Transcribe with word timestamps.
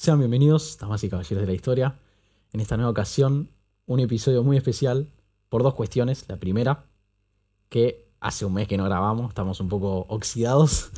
Sean 0.00 0.18
bienvenidos, 0.18 0.78
damas 0.78 1.04
y 1.04 1.10
caballeros 1.10 1.42
de 1.42 1.46
la 1.46 1.52
historia. 1.52 1.98
En 2.54 2.60
esta 2.60 2.78
nueva 2.78 2.90
ocasión, 2.90 3.50
un 3.84 4.00
episodio 4.00 4.42
muy 4.42 4.56
especial 4.56 5.12
por 5.50 5.62
dos 5.62 5.74
cuestiones. 5.74 6.24
La 6.26 6.38
primera, 6.38 6.86
que 7.68 8.08
hace 8.18 8.46
un 8.46 8.54
mes 8.54 8.66
que 8.66 8.78
no 8.78 8.84
grabamos, 8.84 9.28
estamos 9.28 9.60
un 9.60 9.68
poco 9.68 10.06
oxidados. 10.08 10.90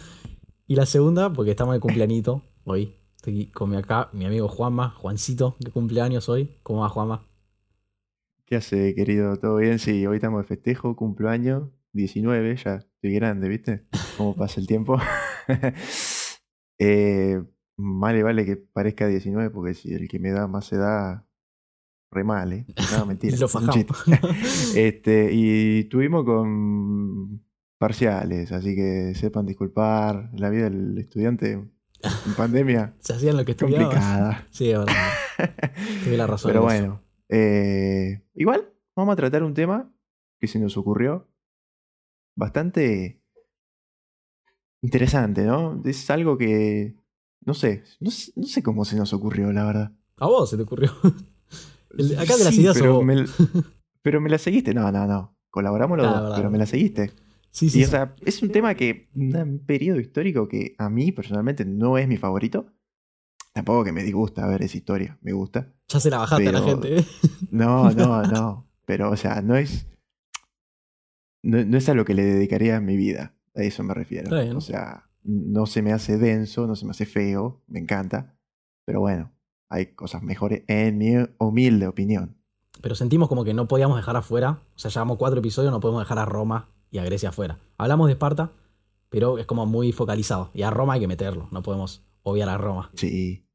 Y 0.69 0.77
la 0.77 0.87
segunda, 0.87 1.33
porque 1.33 1.51
estamos 1.51 1.75
de 1.75 1.81
cumpleañito 1.81 2.45
hoy. 2.63 2.95
Estoy 3.17 3.49
con 3.49 3.71
mi 3.71 3.77
acá, 3.77 4.09
mi 4.13 4.25
amigo 4.25 4.47
Juanma, 4.47 4.91
Juancito, 4.91 5.57
de 5.59 5.73
cumpleaños 5.73 6.29
hoy. 6.29 6.59
¿Cómo 6.63 6.83
va, 6.83 6.89
Juanma? 6.89 7.27
¿Qué 8.45 8.55
hace, 8.55 8.95
querido? 8.95 9.37
¿Todo 9.37 9.57
bien? 9.57 9.81
Sí, 9.81 10.07
hoy 10.07 10.19
estamos 10.19 10.43
de 10.43 10.47
festejo, 10.47 10.95
cumpleaños, 10.95 11.71
19, 11.93 12.55
ya 12.55 12.75
estoy 12.77 13.15
grande, 13.15 13.49
¿viste? 13.49 13.85
¿Cómo 14.17 14.37
pasa 14.37 14.61
el 14.61 14.69
tiempo? 14.69 14.97
eh, 16.79 17.43
Vale, 17.77 18.23
vale 18.23 18.45
que 18.45 18.57
parezca 18.57 19.07
19, 19.07 19.51
porque 19.51 19.75
si 19.75 19.93
el 19.93 20.09
que 20.09 20.19
me 20.19 20.31
da 20.31 20.47
más 20.47 20.73
edad, 20.73 21.25
re 22.11 22.25
mal, 22.25 22.53
¿eh? 22.53 22.67
No, 22.93 23.07
mentira. 23.07 23.37
Lo 23.39 23.47
este, 24.77 25.31
y 25.33 25.85
tuvimos 25.85 26.25
con 26.25 27.43
parciales, 27.79 28.53
así 28.53 28.75
que 28.77 29.15
sepan 29.15 29.47
disculpar. 29.47 30.31
La 30.35 30.51
vida 30.51 30.65
del 30.65 30.99
estudiante 30.99 31.53
en 31.53 32.35
pandemia, 32.37 32.95
Se 33.01 33.15
hacían 33.15 33.37
lo 33.37 33.45
que 33.45 33.53
estudiaba. 33.53 33.85
complicada. 33.85 34.47
Sí, 34.51 34.71
es 34.71 34.79
verdad. 34.79 35.11
Tuve 36.05 36.17
la 36.17 36.27
razón. 36.27 36.51
Pero 36.51 36.63
bueno, 36.63 37.03
eh, 37.29 38.23
igual 38.35 38.73
vamos 38.95 39.15
a 39.15 39.17
tratar 39.17 39.43
un 39.43 39.55
tema 39.55 39.91
que 40.39 40.47
se 40.47 40.59
nos 40.59 40.77
ocurrió 40.77 41.29
bastante 42.37 43.23
interesante, 44.83 45.45
¿no? 45.45 45.81
Es 45.85 46.11
algo 46.11 46.37
que, 46.37 46.97
no 47.45 47.55
sé, 47.55 47.85
no, 48.01 48.11
sé- 48.11 48.33
no 48.37 48.45
sé 48.47 48.63
cómo 48.63 48.85
se 48.85 48.97
nos 48.97 49.13
ocurrió, 49.13 49.53
la 49.53 49.65
verdad. 49.65 49.93
A 50.19 50.27
vos 50.27 50.49
se 50.51 50.57
te 50.57 50.63
ocurrió. 50.63 50.91
El- 51.99 52.19
acá 52.19 52.37
de 52.37 52.45
las 52.45 52.55
Sí, 52.55 52.67
pero 52.75 52.95
vos. 52.95 53.05
me, 53.05 53.25
pero 54.03 54.21
me 54.21 54.31
la 54.31 54.39
seguiste. 54.39 54.73
No, 54.75 54.91
no, 54.93 55.07
no. 55.07 55.37
Colaboramos 55.51 55.99
los 55.99 56.07
Ah, 56.07 56.11
dos, 56.13 56.23
verdad, 56.23 56.37
pero 56.37 56.51
me 56.51 56.59
la 56.59 56.67
seguiste. 56.67 57.13
Sí, 57.51 57.69
sí. 57.69 57.81
Y 57.81 57.83
o 57.83 57.87
sí. 57.87 57.91
sea, 57.91 58.15
es 58.25 58.43
un 58.43 58.51
tema 58.51 58.75
que, 58.75 59.11
un 59.15 59.63
periodo 59.67 60.01
histórico 60.01 60.49
que 60.49 60.75
a 60.79 60.89
mí 60.89 61.13
personalmente 61.13 61.65
no 61.67 61.99
es 61.99 62.09
mi 62.09 62.17
favorito. 62.17 62.67
Tampoco 63.53 63.85
que 63.85 63.93
me 63.93 64.03
disgusta 64.03 64.47
ver 64.47 64.63
esa 64.63 64.79
historia, 64.79 65.19
me 65.21 65.33
gusta. 65.33 65.71
Ya 65.89 66.01
se 66.01 66.09
la 66.09 66.17
bajaste 66.19 66.49
a 66.49 66.53
la 66.53 66.65
pero- 66.65 66.81
gente, 66.81 66.99
¿eh? 67.01 67.05
No, 67.51 67.91
no, 67.91 68.23
no. 68.23 68.67
Pero, 68.87 69.11
o 69.11 69.17
sea, 69.17 69.43
no 69.43 69.57
es. 69.57 69.87
No, 71.43 71.63
no 71.65 71.77
es 71.77 71.89
a 71.89 71.95
lo 71.95 72.05
que 72.05 72.15
le 72.15 72.23
dedicaría 72.25 72.81
mi 72.81 72.97
vida. 72.97 73.35
A 73.55 73.63
eso 73.63 73.83
me 73.83 73.93
refiero. 73.95 74.25
Está 74.25 74.41
bien. 74.43 74.57
O 74.57 74.61
sea, 74.63 75.11
no 75.25 75.67
se 75.67 75.83
me 75.83 75.93
hace 75.93 76.19
denso, 76.19 76.67
no 76.67 76.77
se 76.77 76.85
me 76.85 76.91
hace 76.91 77.07
feo, 77.07 77.63
me 77.67 77.79
encanta. 77.79 78.37
Pero 78.85 79.01
bueno, 79.01 79.33
hay 79.69 79.95
cosas 79.95 80.23
mejores 80.23 80.65
en 80.67 80.99
mi 80.99 81.15
humilde 81.39 81.87
opinión. 81.87 82.37
Pero 82.81 82.95
sentimos 82.95 83.29
como 83.29 83.45
que 83.45 83.55
no 83.55 83.69
podíamos 83.69 83.97
dejar 83.97 84.17
afuera. 84.17 84.63
O 84.75 84.79
sea, 84.79 84.91
llevamos 84.91 85.19
cuatro 85.19 85.39
episodios, 85.41 85.73
no 85.73 85.81
podemos 85.81 86.03
dejar 86.03 86.19
a 86.19 86.25
Roma 86.25 86.69
y 86.91 86.99
a 86.99 87.05
Grecia 87.05 87.29
afuera. 87.29 87.59
Hablamos 87.79 88.09
de 88.09 88.15
Esparta, 88.15 88.53
pero 89.09 89.39
es 89.39 89.47
como 89.47 89.67
muy 89.67 89.93
focalizado. 89.93 90.51
Y 90.55 90.63
a 90.63 90.71
Roma 90.71 90.95
hay 90.95 91.01
que 91.01 91.09
meterlo. 91.09 91.49
No 91.53 91.63
podemos 91.63 92.05
obviar 92.23 92.49
a 92.49 92.59
Roma. 92.59 92.91
Sí. 92.95 93.47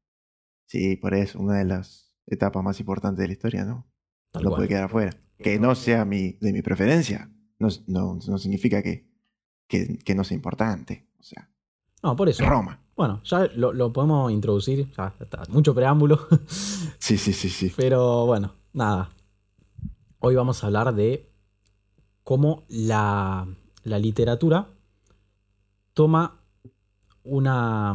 Sí, 0.66 0.96
por 0.96 1.14
eso, 1.14 1.38
una 1.38 1.58
de 1.58 1.64
las 1.64 2.14
etapas 2.26 2.62
más 2.62 2.78
importantes 2.80 3.22
de 3.22 3.26
la 3.26 3.32
historia, 3.32 3.64
¿no? 3.64 3.90
Tal 4.30 4.44
no 4.44 4.50
cual. 4.50 4.58
puede 4.58 4.68
quedar 4.68 4.84
afuera. 4.84 5.12
Que 5.38 5.58
no 5.58 5.74
sea 5.74 6.04
mi, 6.04 6.32
de 6.40 6.52
mi 6.52 6.62
preferencia, 6.62 7.30
no, 7.58 7.68
no, 7.86 8.18
no 8.26 8.38
significa 8.38 8.82
que, 8.82 9.08
que, 9.66 9.98
que 9.98 10.14
no 10.14 10.24
sea 10.24 10.34
importante. 10.34 11.08
O 11.18 11.22
sea, 11.22 11.50
No, 12.02 12.16
por 12.16 12.28
eso. 12.28 12.44
Roma. 12.44 12.80
Bueno, 12.96 13.20
ya 13.24 13.48
lo, 13.54 13.72
lo 13.72 13.92
podemos 13.92 14.30
introducir. 14.32 14.90
Ya 14.96 15.14
está. 15.20 15.42
Mucho 15.48 15.74
preámbulo. 15.74 16.18
Sí, 16.98 17.16
sí, 17.16 17.32
sí, 17.32 17.48
sí. 17.48 17.72
Pero 17.74 18.26
bueno, 18.26 18.52
nada. 18.74 19.10
Hoy 20.18 20.34
vamos 20.34 20.62
a 20.62 20.66
hablar 20.66 20.94
de 20.94 21.32
cómo 22.22 22.64
la, 22.68 23.48
la 23.84 23.98
literatura 23.98 24.68
toma 25.94 26.42
una 27.24 27.94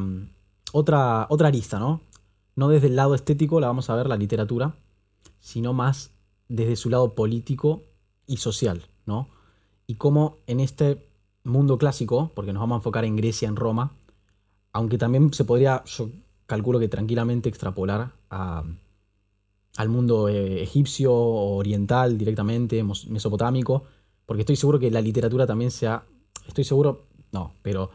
otra, 0.72 1.28
otra 1.30 1.50
arista, 1.50 1.78
¿no? 1.78 2.02
No 2.56 2.70
desde 2.70 2.88
el 2.88 2.96
lado 2.96 3.14
estético 3.14 3.60
la 3.60 3.68
vamos 3.68 3.90
a 3.90 3.96
ver 3.96 4.08
la 4.08 4.18
literatura, 4.18 4.76
sino 5.40 5.74
más 5.74 6.12
desde 6.48 6.76
su 6.76 6.90
lado 6.90 7.14
político 7.14 7.84
y 8.26 8.38
social, 8.38 8.88
¿no? 9.06 9.30
Y 9.86 9.96
cómo 9.96 10.40
en 10.48 10.60
este 10.60 11.13
mundo 11.44 11.78
clásico, 11.78 12.32
porque 12.36 12.54
nos 12.54 12.62
vamos 12.62 12.76
a 12.76 12.80
enfocar 12.80 13.06
en 13.06 13.16
Grecia, 13.16 13.48
en 13.48 13.56
Roma, 13.56 13.94
aunque 14.72 14.98
también 14.98 15.34
se 15.34 15.46
podría, 15.46 15.84
yo 15.86 16.10
calculo 16.46 16.80
que 16.80 16.88
tranquilamente 16.88 17.50
extrapolar 17.50 18.12
a, 18.30 18.64
al 19.78 19.90
mundo 19.90 20.30
eh, 20.30 20.62
egipcio 20.64 21.14
oriental 21.14 22.18
directamente, 22.18 22.84
mesopotámico, 22.84 23.84
porque 24.26 24.42
estoy 24.42 24.56
seguro 24.56 24.80
que 24.80 24.92
la 24.92 25.02
literatura 25.02 25.46
también 25.46 25.72
se 25.72 25.88
ha, 25.88 26.04
estoy 26.48 26.64
seguro, 26.64 27.08
no, 27.32 27.54
pero 27.62 27.92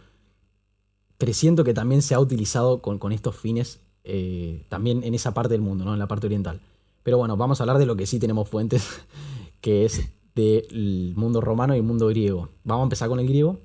presiento 1.16 1.64
que 1.64 1.74
también 1.74 2.02
se 2.02 2.14
ha 2.14 2.20
utilizado 2.20 2.80
con, 2.80 2.98
con 2.98 3.12
estos 3.12 3.36
fines 3.36 3.80
eh, 4.04 4.64
también 4.68 5.02
en 5.04 5.14
esa 5.14 5.34
parte 5.34 5.54
del 5.54 5.60
mundo, 5.60 5.84
¿no? 5.84 5.92
en 5.92 5.98
la 5.98 6.08
parte 6.08 6.26
oriental. 6.26 6.60
Pero 7.02 7.18
bueno, 7.18 7.36
vamos 7.36 7.60
a 7.60 7.64
hablar 7.64 7.78
de 7.78 7.86
lo 7.86 7.96
que 7.96 8.06
sí 8.06 8.18
tenemos 8.18 8.48
fuentes, 8.48 9.02
que 9.60 9.84
es 9.84 10.08
del 10.38 11.14
mundo 11.16 11.40
romano 11.40 11.74
y 11.74 11.78
el 11.78 11.84
mundo 11.84 12.06
griego. 12.06 12.50
Vamos 12.62 12.82
a 12.82 12.86
empezar 12.86 13.08
con 13.08 13.18
el 13.18 13.26
griego 13.26 13.60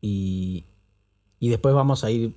y, 0.00 0.66
y 1.38 1.48
después 1.48 1.74
vamos 1.74 2.04
a 2.04 2.10
ir, 2.10 2.36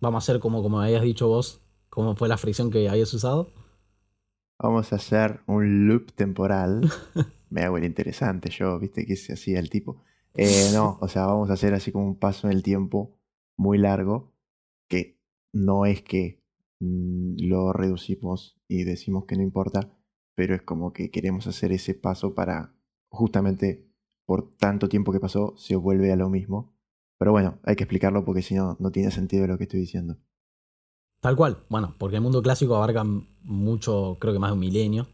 vamos 0.00 0.22
a 0.22 0.24
hacer 0.24 0.40
como, 0.40 0.62
como 0.62 0.80
habías 0.80 1.02
dicho 1.02 1.26
vos, 1.26 1.60
cómo 1.90 2.14
fue 2.14 2.28
la 2.28 2.36
fricción 2.36 2.70
que 2.70 2.88
habías 2.88 3.12
usado. 3.12 3.50
Vamos 4.58 4.92
a 4.92 4.96
hacer 4.96 5.40
un 5.46 5.88
loop 5.88 6.12
temporal. 6.12 6.88
Me 7.50 7.62
hago 7.62 7.78
el 7.78 7.84
interesante 7.84 8.50
yo, 8.50 8.78
viste 8.78 9.06
que 9.06 9.16
se 9.16 9.32
hacía 9.32 9.58
el 9.58 9.70
tipo. 9.70 10.02
Eh, 10.34 10.70
no, 10.72 10.98
o 11.00 11.08
sea, 11.08 11.26
vamos 11.26 11.50
a 11.50 11.54
hacer 11.54 11.74
así 11.74 11.90
como 11.90 12.06
un 12.06 12.18
paso 12.18 12.46
en 12.46 12.52
el 12.52 12.62
tiempo 12.62 13.18
muy 13.56 13.78
largo, 13.78 14.32
que 14.88 15.18
no 15.52 15.84
es 15.84 16.02
que 16.02 16.42
mm, 16.78 17.36
lo 17.40 17.72
reducimos 17.72 18.56
y 18.68 18.84
decimos 18.84 19.24
que 19.26 19.36
no 19.36 19.42
importa, 19.42 19.92
pero 20.36 20.54
es 20.54 20.62
como 20.62 20.92
que 20.92 21.10
queremos 21.10 21.48
hacer 21.48 21.72
ese 21.72 21.94
paso 21.94 22.34
para 22.34 22.73
justamente 23.14 23.88
por 24.26 24.56
tanto 24.56 24.88
tiempo 24.88 25.12
que 25.12 25.20
pasó 25.20 25.54
se 25.56 25.76
vuelve 25.76 26.12
a 26.12 26.16
lo 26.16 26.28
mismo. 26.28 26.74
Pero 27.18 27.32
bueno, 27.32 27.58
hay 27.64 27.76
que 27.76 27.84
explicarlo 27.84 28.24
porque 28.24 28.42
si 28.42 28.54
no, 28.54 28.76
no 28.80 28.90
tiene 28.90 29.10
sentido 29.10 29.46
lo 29.46 29.56
que 29.56 29.64
estoy 29.64 29.80
diciendo. 29.80 30.16
Tal 31.20 31.36
cual, 31.36 31.58
bueno, 31.70 31.94
porque 31.98 32.16
el 32.16 32.22
mundo 32.22 32.42
clásico 32.42 32.76
abarca 32.76 33.04
mucho, 33.42 34.18
creo 34.20 34.32
que 34.32 34.38
más 34.38 34.50
de 34.50 34.54
un 34.54 34.60
milenio. 34.60 35.06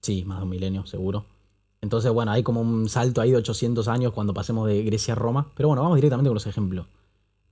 Sí, 0.00 0.24
más 0.24 0.38
de 0.38 0.44
un 0.44 0.50
milenio, 0.50 0.86
seguro. 0.86 1.26
Entonces, 1.80 2.10
bueno, 2.12 2.32
hay 2.32 2.42
como 2.42 2.60
un 2.62 2.88
salto 2.88 3.20
ahí 3.20 3.30
de 3.30 3.36
800 3.36 3.86
años 3.86 4.12
cuando 4.12 4.34
pasemos 4.34 4.66
de 4.66 4.82
Grecia 4.82 5.12
a 5.12 5.16
Roma. 5.16 5.52
Pero 5.56 5.68
bueno, 5.68 5.82
vamos 5.82 5.96
directamente 5.96 6.28
con 6.28 6.34
los 6.34 6.46
ejemplos. 6.46 6.86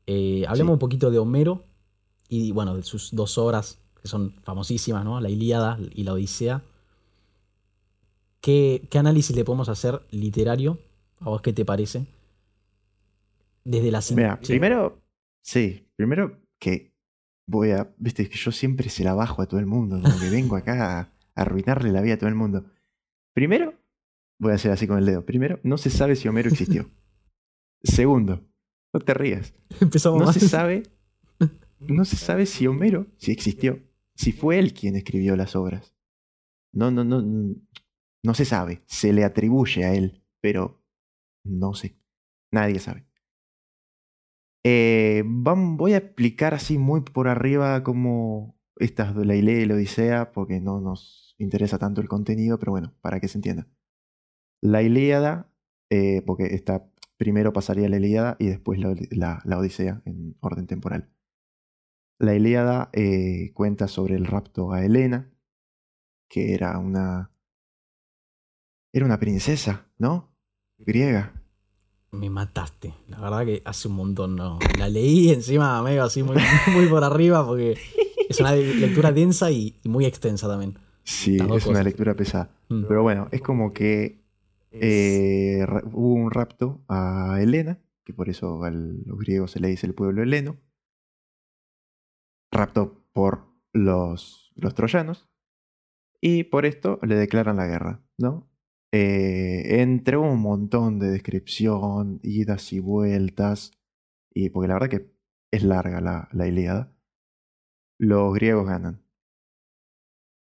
Eh, 0.06 0.44
hablemos 0.48 0.70
Sí. 0.70 0.74
un 0.74 0.78
poquito 0.80 1.10
de 1.10 1.18
Homero 1.18 1.64
y, 2.28 2.50
bueno, 2.52 2.74
de 2.74 2.82
sus 2.82 3.14
dos 3.14 3.38
obras 3.38 3.78
que 4.00 4.08
son 4.08 4.34
famosísimas, 4.42 5.04
¿no? 5.04 5.20
La 5.20 5.30
Ilíada 5.30 5.78
y 5.94 6.02
la 6.02 6.14
Odisea. 6.14 6.62
¿Qué, 8.44 8.86
qué 8.90 8.98
análisis 8.98 9.34
le 9.34 9.42
podemos 9.42 9.70
hacer 9.70 10.02
literario? 10.10 10.78
¿A 11.20 11.30
vos 11.30 11.40
qué 11.40 11.54
te 11.54 11.64
parece? 11.64 12.04
Desde 13.64 13.90
la 13.90 14.02
Mira, 14.14 14.38
sí. 14.42 14.48
primero, 14.48 15.00
sí, 15.40 15.88
primero 15.96 16.42
que 16.58 16.92
voy 17.46 17.70
a, 17.70 17.94
viste, 17.96 18.28
que 18.28 18.36
yo 18.36 18.52
siempre 18.52 18.90
se 18.90 19.02
la 19.02 19.14
bajo 19.14 19.40
a 19.40 19.46
todo 19.46 19.60
el 19.60 19.64
mundo, 19.64 19.98
como 19.98 20.20
que 20.20 20.28
vengo 20.28 20.56
acá 20.56 21.00
a, 21.00 21.12
arruinarle 21.34 21.90
la 21.90 22.02
vida 22.02 22.14
a 22.14 22.18
todo 22.18 22.28
el 22.28 22.34
mundo. 22.34 22.66
Primero, 23.32 23.72
voy 24.38 24.52
a 24.52 24.56
hacer 24.56 24.72
así 24.72 24.86
con 24.86 24.98
el 24.98 25.06
dedo. 25.06 25.24
Primero, 25.24 25.58
no 25.62 25.78
se 25.78 25.88
sabe 25.88 26.14
si 26.14 26.28
Homero 26.28 26.50
existió. 26.50 26.90
Segundo, 27.82 28.42
no 28.92 29.00
te 29.00 29.14
rías. 29.14 29.54
Empezamos 29.80 30.18
No 30.18 30.26
mal. 30.26 30.34
se 30.34 30.46
sabe, 30.46 30.82
no 31.78 32.04
se 32.04 32.16
sabe 32.16 32.44
si 32.44 32.66
Homero, 32.66 33.06
si 33.16 33.32
existió, 33.32 33.80
si 34.14 34.32
fue 34.32 34.58
él 34.58 34.74
quien 34.74 34.96
escribió 34.96 35.34
las 35.34 35.56
obras. 35.56 35.94
No, 36.74 36.90
no, 36.90 37.04
no, 37.04 37.56
no 38.24 38.34
se 38.34 38.44
sabe. 38.46 38.82
Se 38.86 39.12
le 39.12 39.24
atribuye 39.24 39.84
a 39.84 39.94
él, 39.94 40.24
pero 40.42 40.82
no 41.44 41.74
sé. 41.74 41.96
Nadie 42.52 42.80
sabe. 42.80 43.06
Eh, 44.64 45.22
voy 45.26 45.92
a 45.92 45.98
explicar 45.98 46.54
así 46.54 46.78
muy 46.78 47.02
por 47.02 47.28
arriba 47.28 47.82
cómo 47.82 48.56
estas 48.76 49.14
de 49.14 49.24
la 49.26 49.34
Ilíada 49.36 49.60
y 49.60 49.66
la 49.66 49.74
Odisea, 49.74 50.32
porque 50.32 50.60
no 50.60 50.80
nos 50.80 51.34
interesa 51.38 51.78
tanto 51.78 52.00
el 52.00 52.08
contenido, 52.08 52.58
pero 52.58 52.72
bueno, 52.72 52.94
para 53.02 53.20
que 53.20 53.28
se 53.28 53.38
entienda. 53.38 53.68
La 54.62 54.82
Ilíada, 54.82 55.50
eh, 55.90 56.22
porque 56.26 56.54
esta 56.54 56.88
primero 57.18 57.52
pasaría 57.52 57.88
la 57.88 57.98
Ilíada 57.98 58.36
y 58.40 58.48
después 58.48 58.80
la, 58.80 58.94
la- 59.10 59.42
la 59.44 59.58
Odisea 59.58 60.02
en 60.06 60.36
orden 60.40 60.66
temporal. 60.68 61.10
La 62.18 62.34
Ilíada 62.34 62.90
eh, 62.92 63.52
cuenta 63.54 63.86
sobre 63.86 64.16
el 64.16 64.26
rapto 64.26 64.72
a 64.72 64.84
Helena, 64.84 65.30
que 66.28 66.54
era 66.54 66.78
una. 66.78 67.30
Era 68.94 69.06
una 69.06 69.18
princesa, 69.18 69.88
¿no? 69.98 70.32
Griega. 70.78 71.32
Me 72.12 72.30
mataste. 72.30 72.94
La 73.08 73.20
verdad 73.20 73.44
que 73.44 73.60
hace 73.64 73.88
un 73.88 73.96
montón 73.96 74.36
no. 74.36 74.60
La 74.78 74.88
leí 74.88 75.30
encima 75.30 75.82
medio 75.82 76.04
así 76.04 76.22
muy, 76.22 76.36
muy 76.72 76.86
por 76.86 77.02
arriba 77.02 77.44
porque 77.44 77.76
Es 78.28 78.38
una 78.38 78.52
lectura 78.54 79.10
densa 79.10 79.50
y 79.50 79.80
muy 79.84 80.06
extensa 80.06 80.46
también. 80.46 80.78
Sí, 81.02 81.38
es 81.56 81.66
una 81.66 81.82
lectura 81.82 82.14
pesada. 82.14 82.50
Mm. 82.68 82.84
Pero 82.86 83.02
bueno, 83.02 83.26
es 83.32 83.42
como 83.42 83.72
que 83.72 84.22
eh, 84.70 85.66
hubo 85.92 86.14
un 86.14 86.30
rapto 86.30 86.84
a 86.86 87.38
Helena, 87.40 87.80
que 88.04 88.14
por 88.14 88.28
eso 88.28 88.62
a 88.62 88.70
los 88.70 89.18
griegos 89.18 89.50
se 89.50 89.58
le 89.58 89.66
dice 89.66 89.88
el 89.88 89.94
pueblo 89.94 90.22
heleno. 90.22 90.56
Rapto 92.52 93.04
por 93.12 93.48
los, 93.72 94.52
los 94.54 94.72
troyanos. 94.76 95.28
Y 96.20 96.44
por 96.44 96.64
esto 96.64 97.00
le 97.02 97.16
declaran 97.16 97.56
la 97.56 97.66
guerra, 97.66 98.00
¿no? 98.18 98.53
Eh, 98.96 99.80
entre 99.82 100.16
un 100.16 100.40
montón 100.40 101.00
de 101.00 101.10
descripción, 101.10 102.20
idas 102.22 102.72
y 102.72 102.78
vueltas, 102.78 103.72
y 104.32 104.50
porque 104.50 104.68
la 104.68 104.74
verdad 104.74 104.88
que 104.88 105.10
es 105.50 105.64
larga 105.64 106.00
la, 106.00 106.28
la 106.32 106.46
Ilíada, 106.46 106.92
los 107.98 108.32
griegos 108.34 108.66
ganan 108.66 109.04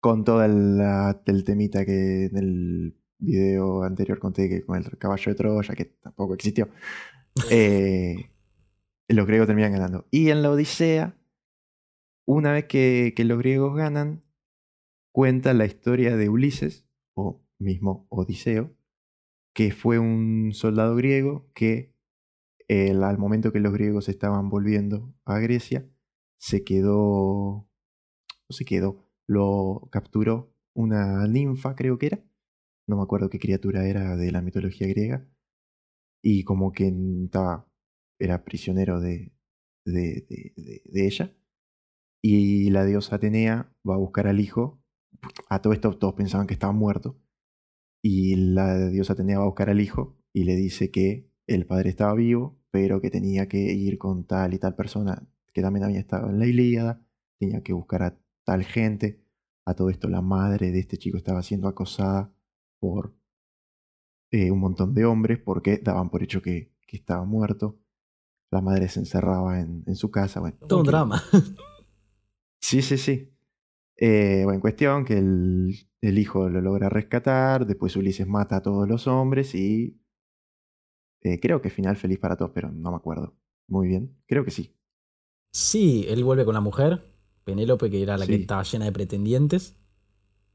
con 0.00 0.22
todo 0.24 0.44
el, 0.44 1.44
temita 1.44 1.84
que 1.86 2.26
en 2.26 2.36
el 2.36 2.96
video 3.18 3.82
anterior 3.82 4.18
conté 4.18 4.48
que 4.48 4.64
con 4.64 4.76
el 4.76 4.98
caballo 4.98 5.32
de 5.32 5.34
Troya, 5.34 5.74
que 5.74 5.86
tampoco 5.86 6.34
existió, 6.34 6.68
eh, 7.50 8.16
los 9.08 9.26
griegos 9.26 9.46
terminan 9.46 9.72
ganando. 9.72 10.06
Y 10.10 10.30
en 10.30 10.42
la 10.42 10.50
Odisea, 10.50 11.16
una 12.26 12.52
vez 12.52 12.66
que, 12.66 13.14
los 13.16 13.38
griegos 13.38 13.74
ganan, 13.76 14.22
cuenta 15.10 15.54
la 15.54 15.64
historia 15.64 16.16
de 16.16 16.28
Ulises, 16.28 16.85
mismo 17.58 18.06
Odiseo, 18.10 18.76
que 19.54 19.72
fue 19.72 19.98
un 19.98 20.52
soldado 20.52 20.96
griego 20.96 21.50
que 21.54 21.94
al 22.68 23.18
momento 23.18 23.52
que 23.52 23.60
los 23.60 23.72
griegos 23.72 24.08
estaban 24.08 24.48
volviendo 24.48 25.14
a 25.24 25.38
Grecia, 25.38 25.88
se 26.38 26.64
quedó, 26.64 27.68
no 28.48 28.50
se 28.50 28.64
quedó, 28.64 29.04
lo 29.26 29.88
capturó 29.90 30.54
una 30.74 31.26
ninfa, 31.26 31.74
creo 31.74 31.98
que 31.98 32.06
era. 32.06 32.24
No 32.86 32.96
me 32.96 33.02
acuerdo 33.02 33.30
qué 33.30 33.38
criatura 33.38 33.86
era 33.88 34.16
de 34.16 34.30
la 34.30 34.42
mitología 34.42 34.86
griega. 34.86 35.28
Y 36.22 36.44
como 36.44 36.72
que 36.72 36.92
estaba, 37.24 37.68
era 38.18 38.44
prisionero 38.44 39.00
de, 39.00 39.32
de, 39.84 40.26
de, 40.84 41.06
ella. 41.06 41.36
Y 42.22 42.70
la 42.70 42.84
diosa 42.84 43.16
Atenea 43.16 43.72
va 43.88 43.94
a 43.94 43.98
buscar 43.98 44.26
al 44.26 44.40
hijo. 44.40 44.82
A 45.48 45.62
todo 45.62 45.72
esto 45.72 45.96
todos 45.98 46.14
pensaban 46.14 46.46
que 46.46 46.54
estaba 46.54 46.72
muerto. 46.72 47.20
Y 48.08 48.36
la 48.36 48.88
diosa 48.88 49.14
Atenea 49.14 49.38
va 49.38 49.42
a 49.42 49.48
buscar 49.48 49.68
al 49.68 49.80
hijo 49.80 50.16
y 50.32 50.44
le 50.44 50.54
dice 50.54 50.92
que 50.92 51.28
el 51.48 51.66
padre 51.66 51.90
estaba 51.90 52.14
vivo, 52.14 52.56
pero 52.70 53.00
que 53.00 53.10
tenía 53.10 53.48
que 53.48 53.58
ir 53.58 53.98
con 53.98 54.28
tal 54.28 54.54
y 54.54 54.60
tal 54.60 54.76
persona 54.76 55.28
que 55.52 55.60
también 55.60 55.82
había 55.82 55.98
estado 55.98 56.30
en 56.30 56.38
la 56.38 56.46
Ilíada, 56.46 57.04
tenía 57.36 57.64
que 57.64 57.72
buscar 57.72 58.04
a 58.04 58.16
tal 58.44 58.62
gente. 58.62 59.24
A 59.64 59.74
todo 59.74 59.90
esto 59.90 60.08
la 60.08 60.22
madre 60.22 60.70
de 60.70 60.78
este 60.78 60.98
chico 60.98 61.16
estaba 61.16 61.42
siendo 61.42 61.66
acosada 61.66 62.32
por 62.78 63.12
eh, 64.30 64.52
un 64.52 64.60
montón 64.60 64.94
de 64.94 65.04
hombres 65.04 65.40
porque 65.40 65.78
daban 65.78 66.08
por 66.08 66.22
hecho 66.22 66.40
que, 66.40 66.72
estaba 66.86 67.24
muerto. 67.24 67.80
La 68.52 68.60
madre 68.60 68.88
se 68.88 69.00
encerraba 69.00 69.58
en, 69.58 69.96
su 69.96 70.12
casa. 70.12 70.38
Bueno, 70.38 70.58
Todo 70.68 70.78
un 70.78 70.86
drama. 70.86 71.20
Sí, 72.58 72.82
sí, 72.82 72.98
sí. 72.98 73.35
Eh, 73.98 74.42
bueno, 74.44 74.56
en 74.56 74.60
cuestión 74.60 75.04
que 75.04 75.18
el, 75.18 75.74
el, 76.02 76.18
hijo 76.18 76.48
lo 76.48 76.60
logra 76.60 76.88
rescatar, 76.88 77.66
después 77.66 77.96
Ulises 77.96 78.26
mata 78.26 78.56
a 78.56 78.62
todos 78.62 78.86
los 78.86 79.06
hombres 79.06 79.54
y 79.54 79.98
eh, 81.22 81.40
creo 81.40 81.62
que 81.62 81.70
final 81.70 81.96
feliz 81.96 82.18
para 82.18 82.36
todos, 82.36 82.52
pero 82.54 82.70
no 82.70 82.90
me 82.90 82.96
acuerdo 82.96 83.34
muy 83.68 83.88
bien. 83.88 84.16
Creo 84.26 84.44
que 84.44 84.50
sí. 84.50 84.76
Sí, 85.50 86.04
él 86.08 86.22
vuelve 86.22 86.44
con 86.44 86.54
la 86.54 86.60
mujer, 86.60 87.02
Penélope, 87.44 87.90
que 87.90 88.02
era 88.02 88.18
la 88.18 88.26
que 88.26 88.34
estaba 88.34 88.62
llena 88.62 88.84
de 88.84 88.92
pretendientes. 88.92 89.76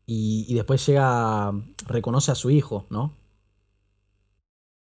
Y, 0.06 0.54
después 0.54 0.86
llega, 0.86 1.52
reconoce 1.88 2.32
a 2.32 2.36
su 2.36 2.50
hijo, 2.50 2.86
¿no? 2.90 3.18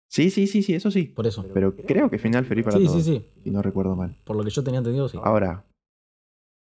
Sí, 0.08 0.30
sí, 0.30 0.46
sí, 0.46 0.62
sí, 0.62 0.74
eso 0.74 0.90
sí. 0.90 1.04
Por 1.04 1.26
eso. 1.26 1.44
Pero 1.52 1.74
creo 1.74 2.08
que 2.08 2.18
final 2.18 2.44
feliz 2.44 2.64
para 2.64 2.78
todos. 2.78 2.92
Sí, 2.92 3.02
sí, 3.02 3.18
sí. 3.18 3.26
Y 3.44 3.50
no 3.50 3.60
recuerdo 3.60 3.96
mal. 3.96 4.16
Por 4.24 4.36
lo 4.36 4.44
que 4.44 4.50
yo 4.50 4.62
tenía 4.62 4.78
entendido, 4.78 5.08
sí. 5.08 5.18
Ahora, 5.20 5.66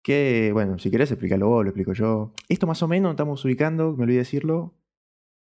que, 0.03 0.51
bueno, 0.53 0.79
si 0.79 0.91
querés 0.91 1.11
explícalo 1.11 1.49
vos, 1.49 1.65
lo 1.65 1.71
explico 1.71 1.93
yo. 1.93 2.33
Esto 2.49 2.67
más 2.67 2.83
o 2.83 2.89
menos 2.89 3.13
estamos 3.13 3.45
ubicando, 3.45 3.97
me 3.97 4.05
olvidé 4.05 4.19
decirlo, 4.19 4.75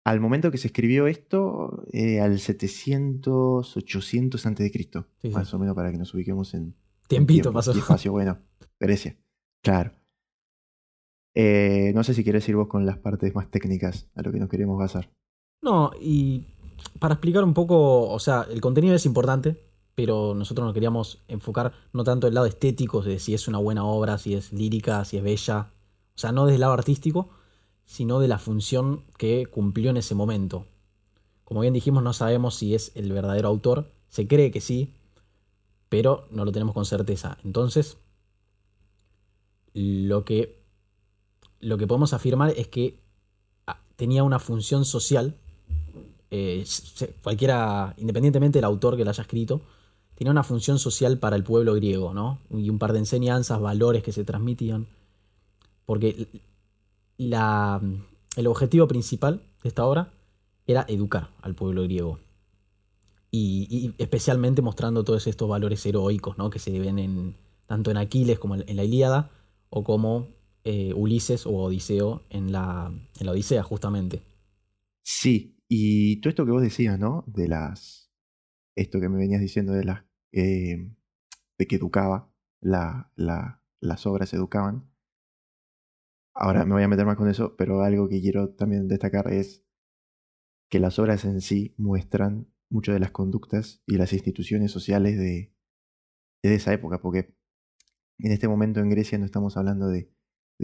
al 0.05 0.19
momento 0.19 0.51
que 0.51 0.57
se 0.57 0.67
escribió 0.67 1.07
esto, 1.07 1.85
eh, 1.91 2.19
al 2.19 2.39
700, 2.39 3.77
800 3.77 4.45
antes 4.45 4.63
de 4.63 4.71
Cristo. 4.71 5.07
más 5.31 5.53
o 5.53 5.59
menos 5.59 5.75
para 5.75 5.91
que 5.91 5.97
nos 5.97 6.13
ubiquemos 6.13 6.53
en... 6.53 6.75
Tiempito 7.07 7.51
pasó. 7.51 7.71
espacio, 7.71 8.11
bueno, 8.11 8.39
Grecia. 8.79 9.17
Claro. 9.63 9.93
Eh, 11.35 11.91
no 11.95 12.03
sé 12.03 12.13
si 12.13 12.23
quieres 12.23 12.47
ir 12.49 12.55
vos 12.55 12.67
con 12.67 12.85
las 12.85 12.97
partes 12.97 13.33
más 13.35 13.49
técnicas 13.49 14.09
a 14.15 14.21
lo 14.21 14.31
que 14.31 14.39
nos 14.39 14.49
queremos 14.49 14.77
basar. 14.77 15.11
No, 15.61 15.91
y 15.99 16.47
para 16.99 17.15
explicar 17.15 17.43
un 17.43 17.53
poco, 17.53 18.09
o 18.09 18.19
sea, 18.19 18.45
el 18.49 18.61
contenido 18.61 18.95
es 18.95 19.05
importante, 19.05 19.68
pero 20.01 20.33
nosotros 20.33 20.63
nos 20.63 20.73
queríamos 20.73 21.17
enfocar 21.27 21.73
no 21.91 22.05
tanto 22.05 22.25
el 22.25 22.33
lado 22.33 22.45
estético, 22.45 23.01
de 23.01 23.19
si 23.19 23.33
es 23.33 23.49
una 23.49 23.57
buena 23.57 23.83
obra, 23.83 24.17
si 24.17 24.33
es 24.33 24.53
lírica, 24.53 25.03
si 25.03 25.17
es 25.17 25.23
bella, 25.23 25.73
o 26.15 26.17
sea, 26.17 26.31
no 26.31 26.45
desde 26.45 26.55
el 26.55 26.61
lado 26.61 26.71
artístico, 26.71 27.31
sino 27.83 28.21
de 28.21 28.29
la 28.29 28.39
función 28.39 29.03
que 29.17 29.45
cumplió 29.47 29.89
en 29.89 29.97
ese 29.97 30.15
momento. 30.15 30.67
Como 31.43 31.59
bien 31.59 31.73
dijimos, 31.73 32.01
no 32.01 32.13
sabemos 32.13 32.55
si 32.55 32.75
es 32.75 32.93
el 32.95 33.11
verdadero 33.11 33.49
autor, 33.49 33.91
se 34.07 34.25
cree 34.25 34.51
que 34.51 34.61
sí, 34.61 34.93
pero 35.89 36.29
no 36.31 36.45
lo 36.45 36.53
tenemos 36.53 36.73
con 36.73 36.85
certeza. 36.85 37.37
Entonces, 37.43 37.97
lo 39.73 40.23
que, 40.23 40.63
lo 41.59 41.77
que 41.77 41.87
podemos 41.87 42.13
afirmar 42.13 42.53
es 42.55 42.69
que 42.69 43.01
ah, 43.67 43.81
tenía 43.97 44.23
una 44.23 44.39
función 44.39 44.85
social, 44.85 45.35
eh, 46.31 46.63
cualquiera, 47.21 47.95
independientemente 47.97 48.59
del 48.59 48.63
autor 48.65 48.95
que 48.95 49.03
la 49.03 49.11
haya 49.11 49.23
escrito, 49.23 49.61
tenía 50.19 50.31
una 50.31 50.43
función 50.43 50.79
social 50.79 51.17
para 51.17 51.37
el 51.37 51.45
pueblo 51.45 51.73
griego, 51.75 52.13
¿no? 52.13 52.41
Y 52.51 52.69
un 52.69 52.77
par 52.77 52.91
de 52.91 52.99
enseñanzas, 52.99 53.61
valores 53.61 54.03
que 54.03 54.11
se 54.11 54.25
transmitían. 54.25 54.85
Porque 55.85 56.27
la, 57.17 57.81
el 58.35 58.47
objetivo 58.47 58.85
principal 58.89 59.41
de 59.63 59.69
esta 59.69 59.85
obra 59.85 60.11
era 60.67 60.85
educar 60.89 61.29
al 61.41 61.55
pueblo 61.55 61.83
griego. 61.83 62.19
Y, 63.31 63.95
especialmente 63.97 64.61
mostrando 64.61 65.05
todos 65.05 65.25
estos 65.25 65.47
valores 65.47 65.85
heroicos 65.85 66.37
¿no? 66.37 66.49
que 66.49 66.59
se 66.59 66.77
ven 66.77 66.99
en, 66.99 67.37
tanto 67.65 67.89
en 67.89 67.95
Aquiles 67.95 68.39
como 68.39 68.55
en 68.55 68.75
la 68.75 68.83
Ilíada, 68.83 69.31
o 69.69 69.85
como 69.85 70.27
eh, 70.65 70.93
Ulises 70.95 71.45
o 71.45 71.51
Odiseo 71.51 72.23
en 72.29 72.51
la, 72.51 72.91
en 73.17 73.25
la 73.25 73.31
Odisea, 73.31 73.63
justamente. 73.63 74.21
Sí, 75.01 75.55
y 75.69 76.19
todo 76.19 76.29
esto 76.29 76.45
que 76.45 76.51
vos 76.51 76.61
decías, 76.61 76.99
¿no? 76.99 77.23
De 77.25 77.47
las. 77.47 78.11
Esto 78.75 78.99
que 78.99 79.07
me 79.07 79.17
venías 79.17 79.39
diciendo 79.39 79.71
de 79.71 79.85
las. 79.85 80.08
Eh, 80.31 80.91
de 81.57 81.67
que 81.67 81.75
educaba, 81.75 82.31
la, 82.61 83.11
la, 83.15 83.63
las 83.81 84.05
obras 84.05 84.33
educaban. 84.33 84.89
Ahora 86.33 86.65
me 86.65 86.73
voy 86.73 86.83
a 86.83 86.87
meter 86.87 87.05
más 87.05 87.17
con 87.17 87.29
eso, 87.29 87.55
pero 87.57 87.81
algo 87.81 88.07
que 88.07 88.21
quiero 88.21 88.53
también 88.53 88.87
destacar 88.87 89.31
es 89.31 89.65
que 90.69 90.79
las 90.79 90.99
obras 90.99 91.25
en 91.25 91.41
sí 91.41 91.73
muestran 91.77 92.47
mucho 92.69 92.93
de 92.93 92.99
las 92.99 93.11
conductas 93.11 93.81
y 93.85 93.97
las 93.97 94.13
instituciones 94.13 94.71
sociales 94.71 95.17
de, 95.17 95.53
de 96.43 96.55
esa 96.55 96.73
época, 96.73 97.01
porque 97.01 97.35
en 98.19 98.31
este 98.31 98.47
momento 98.47 98.79
en 98.79 98.89
Grecia 98.89 99.17
no 99.17 99.25
estamos 99.25 99.57
hablando 99.57 99.87
de, 99.87 100.11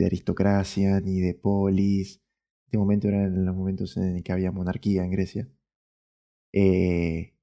aristocracia 0.06 1.00
ni 1.00 1.22
de 1.22 1.34
polis. 1.34 2.22
Este 2.66 2.78
momento 2.78 3.08
eran 3.08 3.46
los 3.46 3.56
momentos 3.56 3.96
en 3.98 4.24
que 4.24 4.34
había 4.34 4.52
monarquía 4.52 5.04
en 5.06 5.12
Grecia. 5.12 5.50
Eh, 6.54 7.34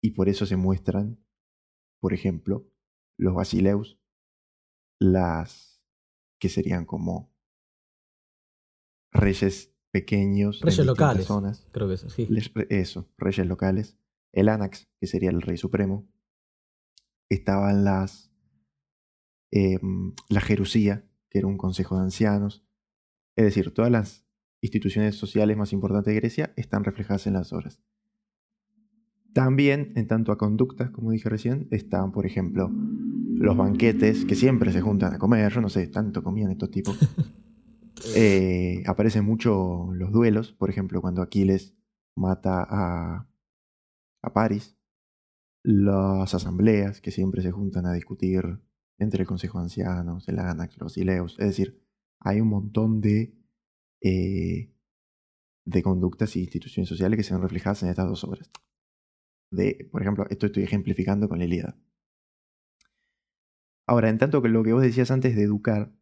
y 0.00 0.10
por 0.12 0.28
eso 0.28 0.46
se 0.46 0.56
muestran, 0.56 1.18
por 2.02 2.12
ejemplo, 2.12 2.68
los 3.16 3.34
basileus, 3.34 3.98
las 4.98 5.82
que 6.38 6.48
serían 6.48 6.84
como 6.84 7.32
reyes 9.12 9.74
pequeños. 9.92 10.60
Reyes 10.60 10.84
locales. 10.84 11.26
Zonas. 11.26 11.66
Creo 11.72 11.86
que 11.86 11.94
eso, 11.94 12.10
sí. 12.10 12.28
Eso, 12.68 13.08
reyes 13.16 13.46
locales. 13.46 13.96
El 14.32 14.48
Anax, 14.48 14.90
que 14.98 15.06
sería 15.06 15.30
el 15.30 15.40
rey 15.40 15.56
supremo. 15.56 16.08
Estaban 17.30 17.84
las 17.84 18.32
Em, 19.52 20.14
la 20.30 20.40
Jerusía, 20.40 21.06
que 21.28 21.38
era 21.38 21.46
un 21.46 21.58
consejo 21.58 21.96
de 21.96 22.04
ancianos. 22.04 22.64
Es 23.36 23.44
decir, 23.44 23.72
todas 23.74 23.90
las 23.90 24.26
instituciones 24.62 25.16
sociales 25.16 25.56
más 25.58 25.74
importantes 25.74 26.14
de 26.14 26.20
Grecia 26.20 26.54
están 26.56 26.84
reflejadas 26.84 27.26
en 27.26 27.34
las 27.34 27.52
obras. 27.52 27.82
También, 29.32 29.92
en 29.96 30.06
tanto 30.06 30.32
a 30.32 30.38
conductas, 30.38 30.90
como 30.90 31.10
dije 31.10 31.28
recién, 31.28 31.68
están, 31.70 32.12
por 32.12 32.26
ejemplo, 32.26 32.70
los 32.70 33.56
banquetes, 33.56 34.24
que 34.24 34.34
siempre 34.34 34.72
se 34.72 34.80
juntan 34.80 35.14
a 35.14 35.18
comer, 35.18 35.52
yo 35.52 35.60
no 35.60 35.68
sé, 35.68 35.86
tanto 35.88 36.22
comían 36.22 36.50
estos 36.50 36.70
tipos. 36.70 36.98
Eh, 38.16 38.82
aparecen 38.86 39.24
mucho 39.24 39.90
los 39.92 40.10
duelos, 40.10 40.52
por 40.52 40.70
ejemplo, 40.70 41.00
cuando 41.00 41.22
Aquiles 41.22 41.76
mata 42.16 42.66
a, 42.68 43.28
a 44.22 44.32
Paris, 44.32 44.76
las 45.62 46.34
asambleas, 46.34 47.00
que 47.00 47.12
siempre 47.12 47.42
se 47.42 47.52
juntan 47.52 47.86
a 47.86 47.92
discutir 47.92 48.60
entre 48.98 49.22
el 49.22 49.28
Consejo 49.28 49.58
de 49.58 49.64
Ancianos, 49.64 50.28
el 50.28 50.38
ANAX, 50.38 50.78
los 50.78 50.92
Basileus. 50.92 51.38
Es 51.38 51.46
decir, 51.46 51.80
hay 52.20 52.40
un 52.40 52.48
montón 52.48 53.00
de, 53.00 53.34
eh, 54.00 54.72
de 55.64 55.82
conductas 55.82 56.36
y 56.36 56.40
instituciones 56.40 56.88
sociales 56.88 57.16
que 57.16 57.22
se 57.22 57.34
ven 57.34 57.42
reflejadas 57.42 57.82
en 57.82 57.90
estas 57.90 58.08
dos 58.08 58.24
obras. 58.24 58.50
De, 59.52 59.88
por 59.92 60.00
ejemplo, 60.00 60.26
esto 60.30 60.46
estoy 60.46 60.64
ejemplificando 60.64 61.28
con 61.28 61.38
la 61.38 61.44
Ilíada. 61.44 61.78
Ahora, 63.86 64.08
en 64.08 64.16
tanto 64.18 64.40
que 64.40 64.48
lo 64.48 64.62
que 64.62 64.72
vos 64.72 64.82
decías 64.82 65.10
antes 65.10 65.36
de 65.36 65.42
educar, 65.42 65.92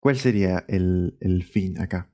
¿cuál 0.00 0.16
sería 0.16 0.64
el, 0.68 1.44
fin 1.50 1.80
acá? 1.80 2.12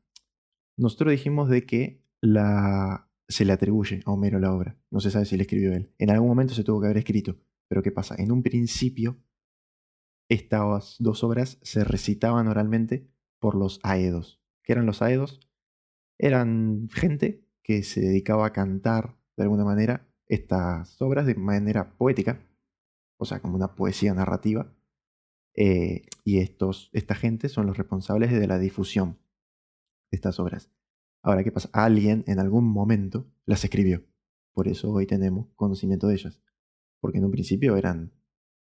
Nosotros 0.76 1.11
dijimos 1.11 1.49
de 1.49 1.66
que 1.66 2.04
la, 2.21 3.11
se 3.28 3.44
le 3.44 3.52
atribuye 3.52 4.02
a 4.06 4.12
Homero 4.12 4.38
la 4.38 4.52
obra. 4.52 4.78
No 4.90 5.00
se 5.00 5.11
sabe 5.11 5.25
si 5.25 5.37
le 5.37 5.42
escribió 5.42 5.73
él. 5.73 5.92
En 5.99 6.11
algún 6.11 6.28
momento 6.28 6.54
se 6.54 6.62
tuvo 6.62 6.80
que 6.80 6.87
haber 6.87 6.99
escrito. 6.99 7.40
Pero 7.68 7.82
¿qué 7.82 7.90
pasa? 7.90 8.14
En 8.18 8.30
un 8.30 8.44
principio, 8.44 9.21
estas 10.28 10.97
dos 11.00 11.25
obras 11.25 11.59
se 11.62 11.82
recitaban 11.82 12.47
oralmente 12.47 13.11
por 13.40 13.56
los 13.56 13.80
aedos. 13.82 14.40
¿Qué 14.62 14.73
eran 14.75 14.87
los 14.87 15.02
aedos? 15.02 15.40
Eran 16.18 16.88
gente 16.90 17.44
que 17.62 17.83
se 17.83 18.00
dedicaba 18.00 18.47
a 18.47 18.52
cantar 18.52 19.16
de 19.37 19.45
alguna 19.45 19.64
manera 19.64 20.07
estas 20.26 21.00
obras 21.00 21.26
de 21.26 21.35
manera 21.35 21.97
poética, 21.97 22.40
o 23.19 23.25
sea, 23.25 23.40
como 23.40 23.54
una 23.54 23.75
poesía 23.75 24.14
narrativa. 24.14 24.73
Eh, 25.54 26.07
y 26.25 26.38
estos, 26.38 26.88
esta 26.92 27.14
gente 27.14 27.49
son 27.49 27.66
los 27.66 27.76
responsables 27.76 28.33
de 28.33 28.47
la 28.47 28.59
difusión 28.59 29.19
de 30.11 30.16
estas 30.16 30.40
obras. 30.40 30.71
Ahora, 31.23 31.45
¿qué 31.45 31.52
pasa? 31.52 31.69
Alguien 31.73 32.25
en 32.26 32.40
algún 32.40 32.64
momento 32.66 33.26
las 33.45 33.62
escribió. 33.64 34.02
Por 34.52 34.69
eso 34.69 34.90
hoy 34.90 35.07
tenemos 35.07 35.49
conocimiento 35.54 36.09
de 36.09 36.14
ellas. 36.14 36.40
Porque 37.00 37.19
en 37.19 37.25
un 37.25 37.31
principio 37.31 37.76
eran 37.76 38.12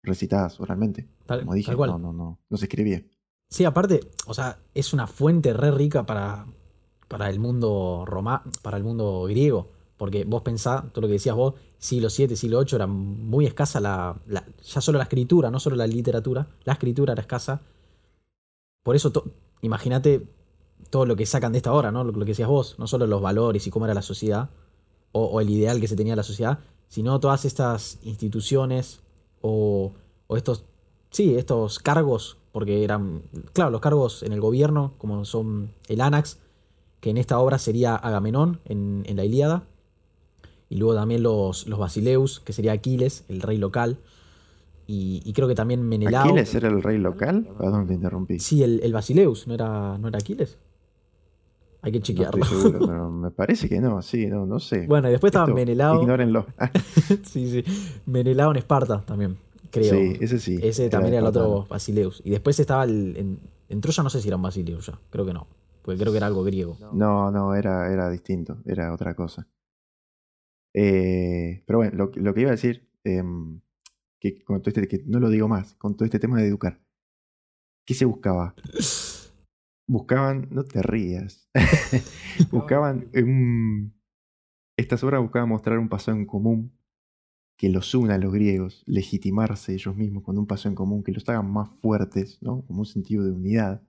recitadas 0.04 0.60
oralmente. 0.60 1.08
Como 1.28 1.54
dije, 1.54 1.74
no, 1.74 1.98
no, 1.98 2.12
no, 2.12 2.42
no 2.50 2.58
se 2.58 2.66
escribía. 2.66 3.04
Sí, 3.50 3.66
aparte, 3.66 4.00
o 4.26 4.34
sea, 4.34 4.60
es 4.74 4.94
una 4.94 5.08
fuente 5.08 5.54
re 5.54 5.72
rica 5.72 6.06
para, 6.06 6.48
para 7.12 7.30
el 7.30 7.40
mundo 7.40 8.06
roma, 8.08 8.42
para 8.62 8.78
el 8.78 8.86
mundo 8.86 9.24
griego. 9.24 9.68
Porque 9.98 10.24
vos 10.24 10.44
pensás, 10.44 10.94
todo 10.94 11.02
lo 11.02 11.08
que 11.08 11.16
decías 11.16 11.36
vos, 11.36 11.56
siglo 11.78 12.08
VII, 12.08 12.38
siglo 12.38 12.64
VIII 12.64 12.76
era 12.76 12.88
muy 12.88 13.46
escasa 13.46 13.82
la, 13.82 14.16
ya 14.64 14.80
solo 14.80 14.98
la 14.98 15.04
escritura, 15.04 15.52
no 15.52 15.60
solo 15.60 15.76
la 15.76 15.88
literatura, 15.88 16.48
la 16.64 16.72
escritura 16.72 17.12
era 17.12 17.22
escasa. 17.22 17.64
Por 18.82 18.96
eso, 18.96 19.12
imagínate 19.62 20.26
todo 20.90 21.06
lo 21.06 21.18
que 21.18 21.26
sacan 21.26 21.52
de 21.52 21.58
esta 21.58 21.74
obra, 21.74 21.92
¿no? 21.92 22.06
Lo, 22.06 22.14
que 22.14 22.32
decías 22.32 22.48
vos, 22.48 22.80
no 22.80 22.88
solo 22.88 23.06
los 23.08 23.22
valores 23.22 23.68
y 23.68 23.72
cómo 23.72 23.86
era 23.86 23.94
la 23.94 24.02
sociedad, 24.02 24.50
o, 25.12 25.42
el 25.42 25.50
ideal 25.50 25.82
que 25.82 25.90
se 25.90 25.98
tenía 25.98 26.16
la 26.16 26.24
sociedad, 26.24 26.60
sino 26.88 27.20
todas 27.20 27.44
estas 27.44 28.00
instituciones 28.04 29.02
o, 29.42 29.92
o, 30.28 30.38
estos, 30.38 30.64
sí, 31.10 31.36
estos 31.36 31.80
cargos, 31.80 32.38
porque 32.54 32.86
eran, 32.86 33.24
claro, 33.52 33.70
los 33.70 33.82
cargos 33.82 34.24
en 34.24 34.32
el 34.32 34.40
gobierno, 34.40 34.94
como 34.98 35.26
son 35.26 35.74
el 35.90 36.00
Anax, 36.00 36.40
que 37.02 37.10
en 37.10 37.18
esta 37.18 37.40
obra 37.40 37.58
sería 37.58 37.96
Agamenón 37.96 38.62
en, 38.66 39.04
en 39.06 39.18
la 39.18 39.26
Ilíada, 39.26 39.64
y 40.70 40.78
luego 40.78 40.96
también 40.96 41.22
los, 41.22 41.68
los 41.68 41.78
Basileus, 41.78 42.40
que 42.40 42.54
sería 42.54 42.72
Aquiles, 42.72 43.26
el 43.28 43.42
rey 43.42 43.58
local, 43.58 43.98
y, 44.88 45.32
creo 45.34 45.48
que 45.48 45.56
también 45.56 45.88
Menelao. 45.88 46.26
¿Aquiles 46.26 46.54
era 46.54 46.68
el 46.68 46.84
rey 46.84 46.98
local? 46.98 47.48
Perdón, 47.58 47.88
te 47.88 47.94
interrumpí. 47.94 48.40
Sí, 48.40 48.62
el, 48.62 48.82
el 48.84 48.92
Basileus, 48.92 49.48
¿no 49.48 49.54
era, 49.54 49.98
¿no 49.98 50.10
era 50.10 50.20
Aquiles? 50.20 50.58
Hay 51.82 51.92
que 51.92 52.02
chequearlo. 52.02 52.46
pero 52.86 53.10
me 53.10 53.32
parece 53.32 53.70
que 53.70 53.80
no, 53.80 54.02
sí, 54.02 54.28
no, 54.28 54.46
no 54.46 54.60
sé. 54.60 54.86
Bueno, 54.88 55.08
y 55.08 55.12
después 55.12 55.32
estaba 55.32 55.52
Menelao. 55.52 56.02
Ignórenlo. 56.02 56.46
sí, 57.24 57.50
sí. 57.50 57.64
Menelao 58.06 58.52
en 58.52 58.58
Esparta 58.58 59.02
también, 59.02 59.38
creo. 59.72 59.94
Sí, 59.94 60.18
ese 60.20 60.40
sí. 60.40 60.60
Ese 60.62 60.90
también 60.90 61.14
era 61.14 61.22
el 61.22 61.28
otro 61.28 61.66
Basileus. 61.70 62.22
Y 62.26 62.30
después 62.30 62.60
estaba 62.60 62.84
el, 62.84 63.16
en, 63.18 63.40
en, 63.70 63.82
Troya, 63.82 64.04
no 64.04 64.10
sé 64.10 64.22
si 64.22 64.28
era 64.28 64.36
un 64.36 64.44
Basileus 64.44 64.88
ya, 64.88 65.00
creo 65.10 65.26
que 65.26 65.34
no. 65.34 65.48
Porque 65.84 66.00
creo 66.00 66.12
que 66.12 66.18
era 66.18 66.28
algo 66.28 66.44
griego. 66.44 66.78
No, 66.94 67.32
no, 67.32 67.56
era, 67.56 67.92
era 67.92 68.10
distinto, 68.10 68.62
era 68.66 68.94
otra 68.94 69.16
cosa. 69.16 69.48
Eh, 70.74 71.64
pero 71.66 71.80
bueno, 71.80 71.98
lo, 71.98 72.12
lo, 72.16 72.34
que 72.34 72.42
iba 72.42 72.50
a 72.50 72.54
decir, 72.54 72.90
eh, 73.04 73.24
que, 74.20 74.44
con 74.44 74.62
todo 74.62 74.70
este, 74.70 74.88
que 74.88 75.04
no 75.06 75.20
lo 75.20 75.30
digo 75.30 75.48
más, 75.48 75.76
con 75.76 75.96
todo 75.96 76.06
este 76.06 76.20
tema 76.20 76.40
de 76.40 76.48
educar, 76.48 76.80
¿qué 77.86 77.94
se 77.94 78.06
buscaba? 78.06 78.56
buscaban, 79.88 80.48
no 80.52 80.64
te 80.64 80.82
rías, 80.82 81.50
buscaban 82.52 83.10
un... 83.14 83.94
Estas 84.78 85.04
obras 85.04 85.22
buscaban 85.22 85.50
mostrar 85.50 85.78
un 85.78 85.90
paso 85.90 86.12
en 86.12 86.26
común 86.26 86.72
que 87.58 87.70
los 87.70 87.94
una 87.94 88.16
a 88.16 88.18
los 88.18 88.34
griegos, 88.34 88.84
legitimarse 88.88 89.74
ellos 89.74 89.96
mismos 89.96 90.24
con 90.24 90.38
un 90.38 90.48
paso 90.48 90.68
en 90.68 90.76
común, 90.76 91.04
que 91.04 91.12
los 91.12 91.28
hagan 91.30 91.52
más 91.52 91.70
fuertes, 91.82 92.42
¿no? 92.42 92.66
Como 92.66 92.80
un 92.80 92.86
sentido 92.86 93.24
de 93.24 93.32
unidad. 93.32 93.84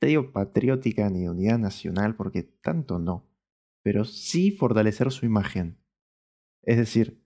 Te 0.00 0.06
digo 0.06 0.32
patriótica 0.32 1.10
ni 1.10 1.20
de 1.20 1.30
unidad 1.30 1.58
nacional, 1.58 2.16
porque 2.16 2.42
tanto 2.42 2.98
no, 2.98 3.28
pero 3.82 4.04
sí 4.04 4.50
fortalecer 4.50 5.12
su 5.12 5.26
imagen. 5.26 5.78
Es 6.62 6.78
decir, 6.78 7.22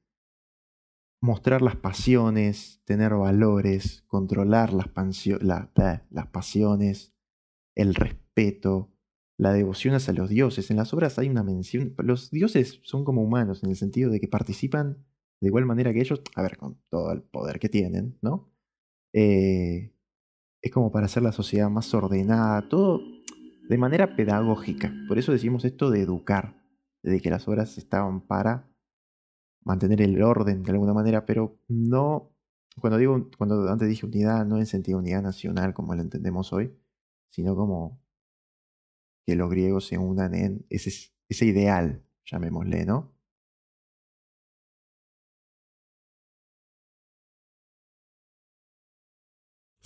mostrar 1.22 1.62
las 1.62 1.76
pasiones, 1.76 2.82
tener 2.84 3.14
valores, 3.14 4.02
controlar 4.08 4.72
las, 4.72 4.88
las 5.40 6.26
pasiones, 6.32 7.14
el 7.76 7.94
respeto, 7.94 8.92
la 9.38 9.52
devoción 9.52 9.94
hacia 9.94 10.12
los 10.12 10.28
dioses. 10.28 10.70
En 10.70 10.76
las 10.76 10.92
obras 10.92 11.18
hay 11.18 11.28
una 11.28 11.44
mención, 11.44 11.94
los 11.98 12.30
dioses 12.32 12.80
son 12.82 13.04
como 13.04 13.22
humanos 13.22 13.62
en 13.62 13.70
el 13.70 13.76
sentido 13.76 14.10
de 14.10 14.20
que 14.20 14.28
participan 14.28 15.06
de 15.40 15.48
igual 15.48 15.66
manera 15.66 15.92
que 15.92 16.00
ellos, 16.00 16.22
a 16.34 16.42
ver, 16.42 16.56
con 16.56 16.80
todo 16.90 17.12
el 17.12 17.22
poder 17.22 17.60
que 17.60 17.68
tienen, 17.68 18.18
¿no? 18.20 18.50
Eh, 19.12 19.93
es 20.64 20.72
como 20.72 20.90
para 20.90 21.04
hacer 21.04 21.22
la 21.22 21.32
sociedad 21.32 21.68
más 21.68 21.92
ordenada, 21.92 22.66
todo 22.70 23.02
de 23.68 23.76
manera 23.76 24.16
pedagógica. 24.16 24.94
Por 25.06 25.18
eso 25.18 25.30
decimos 25.30 25.62
esto 25.66 25.90
de 25.90 26.00
educar, 26.00 26.56
de 27.02 27.20
que 27.20 27.28
las 27.28 27.46
obras 27.46 27.76
estaban 27.76 28.22
para 28.22 28.66
mantener 29.62 30.00
el 30.00 30.22
orden 30.22 30.62
de 30.62 30.72
alguna 30.72 30.94
manera, 30.94 31.26
pero 31.26 31.60
no, 31.68 32.34
cuando 32.80 32.96
digo, 32.96 33.28
cuando 33.36 33.68
antes 33.68 33.88
dije 33.88 34.06
unidad, 34.06 34.46
no 34.46 34.56
en 34.56 34.64
sentido 34.64 34.98
unidad 35.00 35.22
nacional 35.22 35.74
como 35.74 35.94
lo 35.94 36.00
entendemos 36.00 36.50
hoy, 36.54 36.74
sino 37.28 37.54
como 37.54 38.02
que 39.26 39.36
los 39.36 39.50
griegos 39.50 39.86
se 39.86 39.98
unan 39.98 40.34
en 40.34 40.66
ese, 40.70 41.12
ese 41.28 41.44
ideal, 41.44 42.02
llamémosle, 42.24 42.86
¿no? 42.86 43.13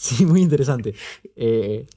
Sí, 0.00 0.24
muy 0.24 0.42
interesante. 0.42 0.94
Eh, 1.34 1.88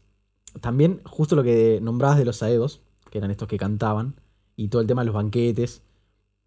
también, 0.59 1.01
justo 1.05 1.35
lo 1.35 1.43
que 1.43 1.79
nombrabas 1.81 2.17
de 2.17 2.25
los 2.25 2.41
aedos, 2.41 2.81
que 3.11 3.19
eran 3.19 3.29
estos 3.29 3.47
que 3.47 3.57
cantaban, 3.57 4.15
y 4.55 4.69
todo 4.69 4.81
el 4.81 4.87
tema 4.87 5.03
de 5.03 5.05
los 5.05 5.15
banquetes. 5.15 5.83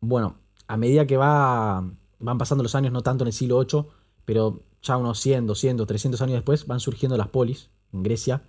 Bueno, 0.01 0.37
a 0.67 0.77
medida 0.77 1.07
que 1.07 1.17
va, 1.17 1.89
van 2.19 2.39
pasando 2.39 2.65
los 2.65 2.75
años, 2.75 2.93
no 2.93 3.03
tanto 3.03 3.23
en 3.23 3.29
el 3.29 3.33
siglo 3.33 3.65
VIII, 3.65 3.87
pero 4.25 4.63
ya 4.83 4.97
unos 4.97 5.21
100, 5.21 5.47
200, 5.47 5.87
300 5.87 6.21
años 6.23 6.35
después, 6.35 6.67
van 6.67 6.81
surgiendo 6.81 7.17
las 7.17 7.29
polis 7.29 7.71
en 7.93 8.03
Grecia 8.03 8.43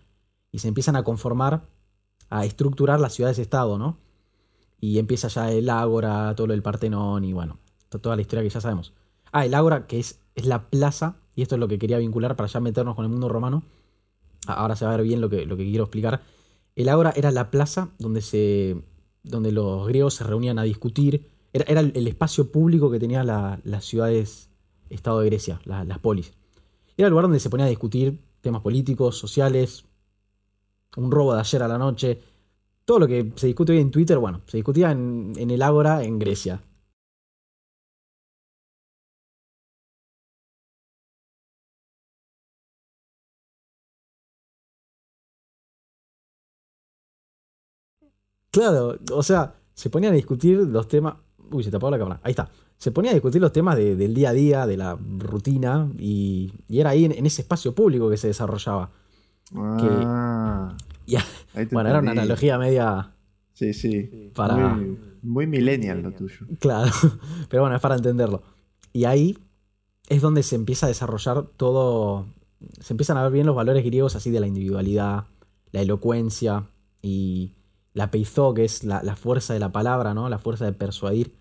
y 0.51 0.59
se 0.59 0.67
empiezan 0.67 0.95
a 0.95 1.03
conformar, 1.03 1.67
a 2.31 2.43
estructurar 2.43 2.99
las 2.99 3.13
ciudades-estado, 3.13 3.77
¿no? 3.77 3.99
Y 4.79 4.97
empieza 4.97 5.27
ya 5.27 5.51
el 5.51 5.69
Ágora, 5.69 6.33
todo 6.35 6.47
lo 6.47 6.53
del 6.53 6.63
Partenón 6.63 7.23
y 7.23 7.33
bueno, 7.33 7.59
toda 7.89 8.15
la 8.15 8.23
historia 8.23 8.41
que 8.41 8.49
ya 8.49 8.61
sabemos. 8.61 8.93
Ah, 9.31 9.45
el 9.45 9.53
Ágora, 9.53 9.85
que 9.85 9.99
es, 9.99 10.19
es 10.33 10.45
la 10.47 10.69
plaza, 10.69 11.17
y 11.35 11.41
esto 11.41 11.55
es 11.55 11.59
lo 11.59 11.67
que 11.67 11.77
quería 11.77 11.97
vincular 11.97 12.35
para 12.35 12.47
ya 12.47 12.59
meternos 12.59 12.95
con 12.95 13.05
el 13.05 13.11
mundo 13.11 13.29
romano. 13.29 13.63
Ahora 14.47 14.75
se 14.75 14.85
va 14.85 14.93
a 14.93 14.97
ver 14.97 15.05
bien 15.05 15.21
lo 15.21 15.29
que, 15.29 15.45
quiero 15.45 15.83
explicar. 15.83 16.21
El 16.75 16.89
Ágora 16.89 17.13
era 17.15 17.31
la 17.31 17.51
plaza 17.51 17.89
donde, 17.99 18.21
se, 18.21 18.77
donde 19.23 19.51
los 19.51 19.87
griegos 19.87 20.15
se 20.15 20.23
reunían 20.23 20.59
a 20.59 20.63
discutir. 20.63 21.29
Era, 21.53 21.81
el 21.81 22.07
espacio 22.07 22.51
público 22.51 22.91
que 22.91 22.99
tenían 22.99 23.27
las 23.27 23.85
ciudades, 23.85 24.49
estado 24.89 25.19
de 25.21 25.27
Grecia, 25.27 25.59
las 25.65 25.99
polis. 25.99 26.33
Era 26.97 27.07
el 27.07 27.11
lugar 27.11 27.23
donde 27.23 27.39
se 27.39 27.49
ponía 27.49 27.65
a 27.65 27.69
discutir 27.69 28.19
temas 28.41 28.61
políticos, 28.61 29.17
sociales, 29.17 29.85
un 30.95 31.11
robo 31.11 31.33
de 31.33 31.39
ayer 31.39 31.63
a 31.63 31.67
la 31.67 31.77
noche. 31.77 32.21
Todo 32.85 32.99
lo 32.99 33.07
que 33.07 33.33
se 33.35 33.47
discute 33.47 33.73
hoy 33.73 33.79
en 33.79 33.91
Twitter, 33.91 34.17
bueno, 34.17 34.41
se 34.45 34.57
discutía 34.57 34.91
en, 34.91 35.33
el 35.37 35.61
Ágora 35.61 36.03
en 36.03 36.19
Grecia. 36.19 36.61
Claro, 48.55 48.97
o 49.11 49.21
sea, 49.21 49.53
se 49.73 49.89
ponían 49.89 50.13
a 50.13 50.15
discutir 50.15 50.59
los 50.59 50.87
temas. 50.87 51.15
Uy, 51.51 51.61
se 51.61 51.71
tapó 51.71 51.91
la 51.91 51.97
cámara. 51.97 52.21
Ahí 52.23 52.31
está. 52.31 52.49
Se 52.77 52.89
ponía 52.89 53.11
a 53.11 53.13
discutir 53.13 53.41
los 53.41 53.51
temas 53.51 53.75
del 53.75 54.13
día 54.13 54.29
a 54.29 54.33
día, 54.33 54.65
de 54.65 54.77
la 54.77 54.95
rutina, 54.95 55.91
y, 55.99 56.53
era 56.69 56.91
ahí 56.91 57.03
en, 57.03 57.25
ese 57.25 57.41
espacio 57.41 57.75
público 57.75 58.09
que 58.09 58.15
se 58.15 58.27
desarrollaba. 58.27 58.91
Ah, 59.55 60.77
bueno, 61.71 61.89
era 61.89 61.99
una 61.99 62.11
analogía 62.11 62.57
media. 62.57 63.11
Sí, 63.51 63.73
sí. 63.73 64.31
Para... 64.33 64.79
Muy, 65.21 65.47
millennial 65.47 66.01
lo 66.01 66.13
tuyo. 66.13 66.45
Claro, 66.59 66.91
pero 67.49 67.63
bueno, 67.63 67.75
es 67.75 67.81
para 67.81 67.95
entenderlo. 67.95 68.41
Y 68.93 69.03
ahí 69.03 69.37
es 70.07 70.21
donde 70.21 70.43
se 70.43 70.55
empieza 70.55 70.85
a 70.85 70.89
desarrollar 70.89 71.47
todo, 71.57 72.27
se 72.79 72.93
empiezan 72.93 73.17
a 73.17 73.23
ver 73.23 73.33
bien 73.33 73.47
los 73.47 73.55
valores 73.55 73.83
griegos 73.83 74.15
así 74.15 74.31
de 74.31 74.39
la 74.39 74.47
individualidad, 74.47 75.25
la 75.71 75.81
elocuencia 75.81 76.69
y 77.01 77.51
la 77.95 78.11
peizo, 78.11 78.53
que 78.53 78.65
es 78.65 78.83
la, 78.83 79.15
fuerza 79.15 79.53
de 79.53 79.59
la 79.59 79.71
palabra, 79.71 80.13
¿no? 80.13 80.29
La 80.29 80.37
fuerza 80.37 80.65
de 80.65 80.73
persuadir. 80.73 81.33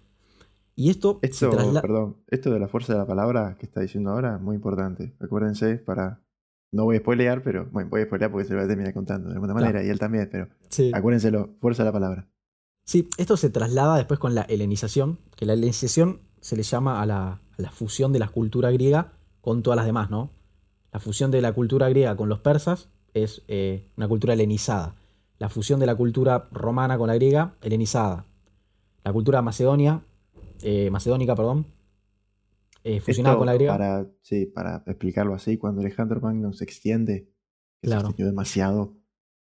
Y 0.76 0.88
esto, 0.88 1.18
esto 1.20 1.50
perdón, 1.50 2.16
esto 2.28 2.50
de 2.50 2.58
la 2.58 2.68
fuerza 2.68 2.94
de 2.94 3.00
la 3.00 3.06
palabra 3.06 3.56
que 3.58 3.66
está 3.66 3.80
diciendo 3.80 4.11
ahora, 4.11 4.38
muy 4.38 4.56
importante. 4.56 5.14
Acuérdense 5.20 5.76
para 5.76 6.23
no 6.73 6.84
voy 6.84 6.96
a 6.96 7.00
spoilear, 7.00 7.42
pero 7.42 7.66
bueno, 7.70 7.90
voy 7.90 8.02
a 8.02 8.04
spoilear 8.06 8.30
porque 8.30 8.46
se 8.46 8.54
lo 8.54 8.61
voy 8.61 8.64
a 8.64 8.68
terminar 8.68 8.94
contando 8.94 9.28
de 9.28 9.34
alguna 9.34 9.54
manera 9.54 9.84
y 9.84 9.88
él 9.88 9.99
también, 9.99 10.28
pero 10.30 10.49
sí. 10.68 10.90
acuérdenselo, 10.94 11.56
fuerza 11.61 11.82
de 11.82 11.88
la 11.88 11.92
palabra. 11.92 12.28
Sí, 12.84 13.08
esto 13.18 13.37
se 13.37 13.50
traslada 13.50 13.96
después 13.96 14.20
con 14.20 14.34
la 14.34 14.42
helenización, 14.42 15.18
que 15.37 15.46
la 15.46 15.54
helenización 15.54 16.20
se 16.40 16.56
le 16.56 16.62
llama 16.62 17.02
a 17.02 17.06
la, 17.06 17.40
fusión 17.73 18.12
de 18.12 18.18
la 18.20 18.28
cultura 18.28 18.70
griega 18.70 19.12
con 19.40 19.62
todas 19.62 19.76
las 19.76 19.87
demás, 19.87 20.11
¿no? 20.11 20.30
La 20.92 21.00
fusión 21.00 21.30
de 21.30 21.40
la 21.40 21.52
cultura 21.52 21.88
griega 21.88 22.16
con 22.16 22.28
los 22.28 22.40
persas 22.40 22.90
es 23.12 23.42
eh, 23.49 23.88
una 23.96 24.06
cultura 24.06 24.34
helenizada. 24.34 24.94
La 25.38 25.49
fusión 25.49 25.81
de 25.81 25.87
la 25.87 25.95
cultura 25.95 26.49
romana 26.53 26.97
con 26.97 27.09
la 27.09 27.14
griega, 27.14 27.57
helenizada. 27.61 28.26
La 29.03 29.12
cultura 29.12 29.43
macedonia, 29.43 30.05
eh, 30.62 30.91
macedónica, 30.91 31.35
perdón, 31.35 31.67
eh, 32.85 33.00
fusionada 33.00 33.37
con 33.37 33.47
la 33.47 33.55
griega. 33.55 33.73
Para, 33.73 34.07
sí, 34.21 34.47
para 34.47 34.83
explicarlo 34.87 35.35
así, 35.35 35.57
cuando 35.57 35.81
Alejandro 35.81 36.21
Magno 36.21 36.53
se 36.53 36.64
extiende, 36.64 37.31
que 37.81 37.88
se 37.88 37.95
extendió 37.95 38.26
demasiado, 38.26 38.97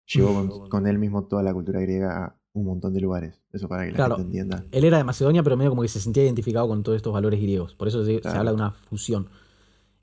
llevó 0.06 0.70
con, 0.70 0.88
él 0.88 1.00
mismo 1.00 1.26
toda 1.26 1.42
la 1.42 1.54
cultura 1.54 1.80
griega 1.80 2.26
a 2.26 2.38
un 2.54 2.66
montón 2.66 2.94
de 2.94 3.00
lugares. 3.00 3.42
Eso 3.52 3.70
para 3.70 3.86
que 3.86 3.94
la 3.94 4.08
gente 4.08 4.22
entienda. 4.22 4.66
Él 4.72 4.84
era 4.84 4.98
de 4.98 5.04
Macedonia, 5.06 5.44
pero 5.44 5.56
medio 5.58 5.72
como 5.72 5.82
que 5.82 5.88
se 5.88 6.02
sentía 6.02 6.24
identificado 6.24 6.68
con 6.68 6.84
todos 6.84 6.98
estos 6.98 7.14
valores 7.14 7.42
griegos. 7.42 7.74
Por 7.76 7.88
eso 7.88 8.04
se, 8.04 8.22
habla 8.26 8.52
de 8.52 8.56
una 8.56 8.72
fusión. 8.72 9.30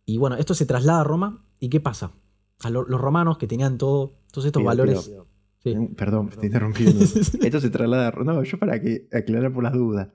Y 0.07 0.17
bueno, 0.17 0.37
esto 0.37 0.55
se 0.55 0.65
traslada 0.65 1.03
a 1.03 1.05
Roma. 1.05 1.45
¿Y 1.61 1.69
qué 1.69 1.81
pasa? 1.81 2.13
A 2.61 2.71
los 2.71 2.89
romanos 2.89 3.37
que 3.37 3.47
tenían 3.47 3.77
todo, 3.77 4.15
todos 4.33 4.47
estos 4.47 4.65
valores. 4.65 5.13
Perdón, 5.97 6.31
te 6.31 6.47
interrumpí. 6.47 6.85
esto 7.43 7.61
se 7.61 7.71
traslada 7.71 8.09
a 8.09 8.11
Roma. 8.11 8.35
No, 8.35 8.43
yo 8.43 8.59
para 8.59 8.81
que 8.81 9.09
aclarar 9.13 9.53
por 9.53 9.65
las 9.65 9.73
dudas. 9.73 10.09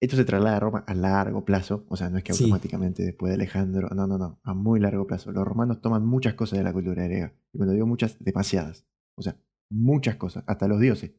Esto 0.00 0.16
se 0.16 0.24
traslada 0.24 0.56
a 0.56 0.60
Roma 0.60 0.84
a 0.86 0.94
largo 0.94 1.44
plazo, 1.44 1.86
o 1.88 1.96
sea, 1.96 2.10
no 2.10 2.18
es 2.18 2.24
que 2.24 2.32
automáticamente 2.32 3.02
después 3.02 3.30
de 3.30 3.36
Alejandro, 3.36 3.88
no, 3.94 4.06
no, 4.06 4.18
no, 4.18 4.38
a 4.42 4.52
muy 4.52 4.78
largo 4.78 5.06
plazo. 5.06 5.32
Los 5.32 5.46
romanos 5.46 5.80
toman 5.80 6.04
muchas 6.04 6.34
cosas 6.34 6.58
de 6.58 6.64
la 6.64 6.72
cultura 6.72 7.04
griega. 7.04 7.32
Y 7.52 7.58
cuando 7.58 7.72
digo 7.72 7.86
muchas, 7.86 8.16
demasiadas. 8.18 8.86
O 9.14 9.22
sea, 9.22 9.36
muchas 9.70 10.16
cosas, 10.16 10.44
hasta 10.46 10.68
los 10.68 10.80
dioses. 10.80 11.12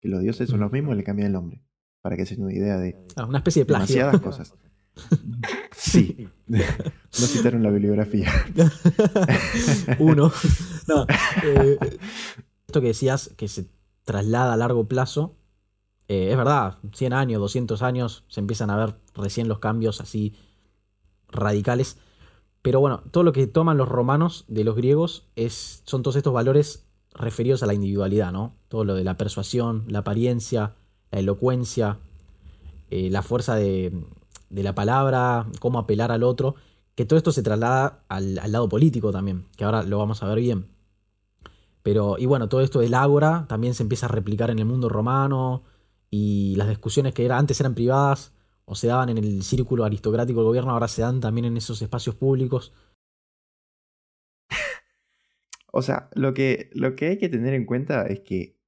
Que 0.00 0.08
los 0.08 0.22
dioses 0.22 0.48
son 0.48 0.60
los 0.60 0.72
mismos 0.72 0.94
y 0.94 0.98
le 0.98 1.04
cambian 1.04 1.26
el 1.26 1.32
nombre. 1.34 1.62
Para 2.00 2.16
que 2.16 2.24
se 2.24 2.34
den 2.34 2.44
una 2.44 2.54
idea 2.54 2.78
de. 2.78 2.96
Ah, 3.16 3.26
una 3.26 3.38
especie 3.38 3.62
de 3.62 3.66
plagio. 3.66 3.94
Demasiadas 3.94 4.20
cosas. 4.22 4.54
Sí. 5.72 6.28
no 6.46 6.58
citaron 7.26 7.62
la 7.62 7.70
bibliografía. 7.70 8.30
Uno. 9.98 10.30
No. 10.88 11.06
Eh, 11.42 11.78
esto 12.70 12.80
que 12.80 12.88
decías, 12.88 13.30
que 13.36 13.48
se 13.48 13.68
traslada 14.04 14.54
a 14.54 14.56
largo 14.56 14.88
plazo, 14.88 15.36
eh, 16.08 16.30
es 16.30 16.36
verdad, 16.36 16.78
100 16.92 17.12
años, 17.12 17.40
200 17.40 17.82
años, 17.82 18.24
se 18.28 18.40
empiezan 18.40 18.70
a 18.70 18.76
ver 18.76 18.96
recién 19.14 19.46
los 19.46 19.60
cambios 19.60 20.00
así 20.00 20.34
radicales. 21.28 21.98
Pero 22.62 22.80
bueno, 22.80 23.02
todo 23.10 23.22
lo 23.22 23.32
que 23.32 23.46
toman 23.46 23.76
los 23.76 23.88
romanos 23.88 24.44
de 24.48 24.64
los 24.64 24.74
griegos 24.74 25.28
es, 25.36 25.82
son 25.86 26.02
todos 26.02 26.16
estos 26.16 26.32
valores 26.32 26.86
referidos 27.14 27.62
a 27.62 27.66
la 27.66 27.74
individualidad, 27.74 28.32
¿no? 28.32 28.54
Todo 28.68 28.84
lo 28.84 28.94
de 28.94 29.04
la 29.04 29.16
persuasión, 29.16 29.84
la 29.86 30.00
apariencia, 30.00 30.74
la 31.10 31.20
elocuencia, 31.20 31.98
eh, 32.90 33.08
la 33.10 33.22
fuerza 33.22 33.54
de, 33.54 33.92
la 34.50 34.74
palabra, 34.74 35.46
cómo 35.60 35.78
apelar 35.78 36.10
al 36.12 36.24
otro, 36.24 36.56
que 36.96 37.04
todo 37.04 37.18
esto 37.18 37.32
se 37.32 37.42
traslada 37.42 38.02
al, 38.08 38.38
al, 38.40 38.52
lado 38.52 38.68
político 38.68 39.12
también, 39.12 39.46
que 39.56 39.64
ahora 39.64 39.84
lo 39.84 39.98
vamos 39.98 40.22
a 40.22 40.28
ver 40.28 40.40
bien. 40.40 40.66
Pero, 41.82 42.16
y 42.18 42.26
bueno, 42.26 42.48
todo 42.48 42.60
esto 42.60 42.80
del 42.80 42.94
ágora 42.94 43.46
también 43.48 43.74
se 43.74 43.82
empieza 43.82 44.06
a 44.06 44.10
replicar 44.10 44.50
en 44.50 44.58
el 44.58 44.66
mundo 44.66 44.88
romano, 44.88 45.64
y 46.10 46.56
las 46.56 46.68
discusiones 46.68 47.14
que 47.14 47.24
era, 47.24 47.38
antes 47.38 47.60
eran 47.60 47.74
privadas 47.74 48.34
o 48.64 48.74
se 48.74 48.88
daban 48.88 49.08
en 49.10 49.18
el 49.18 49.42
círculo 49.42 49.84
aristocrático 49.84 50.40
del 50.40 50.48
gobierno, 50.48 50.72
ahora 50.72 50.88
se 50.88 51.02
dan 51.02 51.20
también 51.20 51.46
en 51.46 51.56
esos 51.56 51.80
espacios 51.82 52.16
públicos. 52.16 52.72
O 55.72 55.82
sea, 55.82 56.10
lo 56.14 56.34
que, 56.34 56.68
lo 56.74 56.96
que 56.96 57.06
hay 57.06 57.18
que 57.18 57.28
tener 57.28 57.54
en 57.54 57.64
cuenta 57.64 58.04
es 58.08 58.20
que 58.22 58.58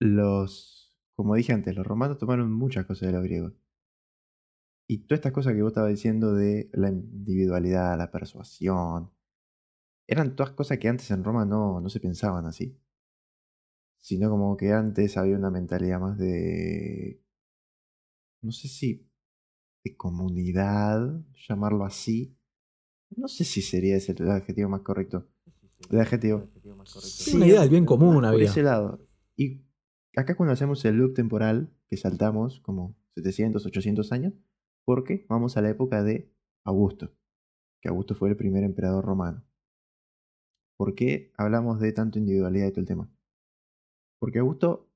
los, 0.00 0.96
como 1.14 1.34
dije 1.34 1.52
antes, 1.52 1.76
los 1.76 1.86
romanos 1.86 2.16
tomaron 2.16 2.50
muchas 2.50 2.86
cosas 2.86 3.08
de 3.08 3.12
los 3.12 3.22
griegos. 3.22 3.52
Y 4.88 5.04
todas 5.06 5.18
estas 5.18 5.32
cosas 5.32 5.52
que 5.52 5.60
vos 5.60 5.72
estabas 5.72 5.90
diciendo 5.90 6.32
de 6.32 6.70
la 6.72 6.88
individualidad, 6.88 7.98
la 7.98 8.10
persuasión, 8.10 9.10
eran 10.10 10.36
todas 10.36 10.52
cosas 10.52 10.78
que 10.78 10.88
antes 10.88 11.10
en 11.10 11.24
Roma 11.24 11.44
no, 11.44 11.80
no 11.80 11.88
se 11.88 12.00
pensaban 12.00 12.44
así 12.46 12.78
sino 14.00 14.30
como 14.30 14.56
que 14.56 14.72
antes 14.72 15.16
había 15.16 15.36
una 15.36 15.50
mentalidad 15.50 16.00
más 16.00 16.18
de, 16.18 17.22
no 18.42 18.50
sé 18.50 18.68
si 18.68 19.06
de 19.84 19.96
comunidad, 19.96 21.22
llamarlo 21.48 21.84
así. 21.84 22.36
No 23.16 23.28
sé 23.28 23.44
si 23.44 23.62
sería 23.62 23.96
ese 23.96 24.12
el 24.12 24.30
adjetivo 24.30 24.68
más 24.68 24.82
correcto. 24.82 25.28
El 25.90 26.00
adjetivo. 26.00 26.48
Sí, 26.84 27.36
una 27.36 27.46
idea 27.46 27.60
del 27.60 27.70
bien 27.70 27.86
común 27.86 28.24
había. 28.24 28.38
Por 28.38 28.42
ese 28.42 28.62
lado. 28.62 29.06
Y 29.36 29.64
acá 30.16 30.36
cuando 30.36 30.52
hacemos 30.52 30.84
el 30.84 30.96
loop 30.96 31.14
temporal, 31.14 31.70
que 31.88 31.96
saltamos 31.96 32.60
como 32.60 32.96
700, 33.14 33.64
800 33.66 34.12
años, 34.12 34.34
porque 34.84 35.26
vamos 35.28 35.56
a 35.56 35.62
la 35.62 35.70
época 35.70 36.02
de 36.02 36.32
Augusto, 36.64 37.12
que 37.80 37.88
Augusto 37.88 38.14
fue 38.14 38.28
el 38.28 38.36
primer 38.36 38.64
emperador 38.64 39.04
romano. 39.04 39.44
¿Por 40.80 40.94
qué 40.94 41.30
hablamos 41.36 41.78
de 41.78 41.92
tanto 41.92 42.18
individualidad 42.18 42.68
y 42.68 42.70
todo 42.70 42.80
el 42.80 42.86
tema? 42.86 43.12
Porque 44.18 44.38
Augusto, 44.38 44.90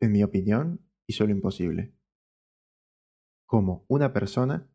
en 0.00 0.10
mi 0.10 0.22
opinión, 0.22 0.80
hizo 1.06 1.26
lo 1.26 1.32
imposible. 1.32 1.94
Como 3.44 3.84
una 3.88 4.14
persona, 4.14 4.72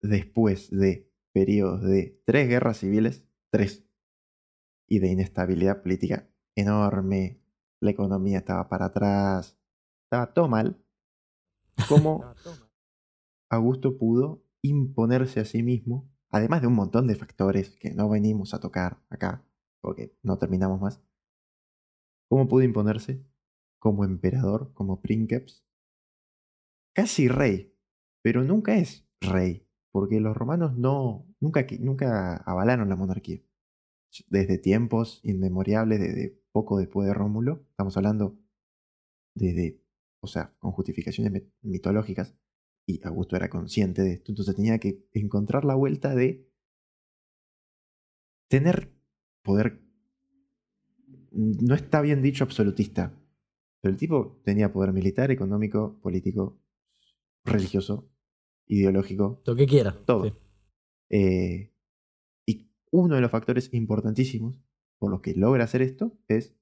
después 0.00 0.70
de 0.70 1.12
periodos 1.34 1.82
de 1.82 2.22
tres 2.24 2.48
guerras 2.48 2.78
civiles, 2.78 3.28
tres, 3.52 3.86
y 4.88 5.00
de 5.00 5.08
inestabilidad 5.08 5.82
política 5.82 6.26
enorme, 6.56 7.42
la 7.82 7.90
economía 7.90 8.38
estaba 8.38 8.66
para 8.70 8.86
atrás, 8.86 9.58
estaba 10.04 10.32
todo 10.32 10.48
mal, 10.48 10.82
como 11.86 12.24
Augusto 13.50 13.98
pudo 13.98 14.42
imponerse 14.62 15.40
a 15.40 15.44
sí 15.44 15.62
mismo, 15.62 16.09
además 16.30 16.60
de 16.60 16.68
un 16.68 16.74
montón 16.74 17.06
de 17.06 17.16
factores 17.16 17.70
que 17.76 17.92
no 17.92 18.08
venimos 18.08 18.54
a 18.54 18.60
tocar 18.60 18.98
acá, 19.10 19.44
porque 19.80 20.16
no 20.22 20.38
terminamos 20.38 20.80
más. 20.80 21.02
¿Cómo 22.28 22.48
pudo 22.48 22.62
imponerse? 22.62 23.24
Como 23.78 24.04
emperador, 24.04 24.72
como 24.74 25.00
princeps. 25.00 25.64
Casi 26.94 27.28
rey, 27.28 27.74
pero 28.22 28.44
nunca 28.44 28.76
es 28.76 29.08
rey, 29.20 29.66
porque 29.92 30.20
los 30.20 30.36
romanos 30.36 30.76
no, 30.76 31.26
nunca, 31.40 31.66
nunca 31.78 32.36
avalaron 32.36 32.88
la 32.88 32.96
monarquía. 32.96 33.40
Desde 34.28 34.58
tiempos 34.58 35.20
inmemoriales, 35.22 36.00
desde 36.00 36.40
poco 36.52 36.78
después 36.78 37.06
de 37.06 37.14
Rómulo, 37.14 37.64
estamos 37.70 37.96
hablando 37.96 38.38
desde, 39.34 39.80
o 40.20 40.26
sea, 40.26 40.54
con 40.58 40.72
justificaciones 40.72 41.44
mitológicas, 41.62 42.34
y 42.90 43.00
Augusto 43.04 43.36
era 43.36 43.48
consciente 43.48 44.02
de 44.02 44.12
esto, 44.14 44.32
entonces 44.32 44.56
tenía 44.56 44.78
que 44.78 45.06
encontrar 45.12 45.64
la 45.64 45.74
vuelta 45.74 46.14
de 46.14 46.50
tener 48.48 48.92
poder... 49.42 49.80
No 51.32 51.74
está 51.74 52.00
bien 52.00 52.22
dicho 52.22 52.42
absolutista, 52.42 53.14
pero 53.80 53.92
el 53.92 53.98
tipo 53.98 54.40
tenía 54.44 54.72
poder 54.72 54.92
militar, 54.92 55.30
económico, 55.30 56.00
político, 56.00 56.60
religioso, 57.44 58.10
ideológico. 58.66 59.40
Lo 59.46 59.54
que 59.54 59.66
quiera. 59.66 59.96
Todo. 60.04 60.36
Eh, 61.08 61.72
y 62.46 62.72
uno 62.90 63.14
de 63.14 63.20
los 63.20 63.30
factores 63.30 63.72
importantísimos 63.72 64.60
por 64.98 65.10
los 65.10 65.20
que 65.20 65.34
logra 65.34 65.64
hacer 65.64 65.82
esto 65.82 66.18
es, 66.28 66.56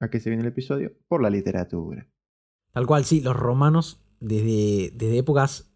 ¿a 0.00 0.10
qué 0.10 0.18
se 0.18 0.30
viene 0.30 0.42
el 0.42 0.48
episodio? 0.48 0.92
Por 1.06 1.22
la 1.22 1.30
literatura. 1.30 2.10
Tal 2.72 2.86
cual, 2.86 3.04
sí, 3.04 3.20
los 3.20 3.36
romanos 3.36 4.04
desde, 4.22 4.92
desde 4.94 5.18
épocas 5.18 5.72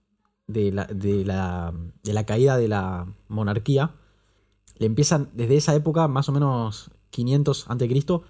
de 0.46 0.72
la, 0.72 0.84
de, 0.86 1.24
la, 1.24 1.74
de 2.02 2.12
la 2.12 2.24
caída 2.24 2.56
de 2.56 2.68
la 2.68 3.12
monarquía, 3.28 3.96
le 4.78 4.86
empiezan, 4.86 5.30
desde 5.34 5.56
esa 5.56 5.74
época, 5.74 6.06
más 6.08 6.28
o 6.28 6.32
menos 6.32 6.90
500 7.10 7.68
a.C., 7.68 8.20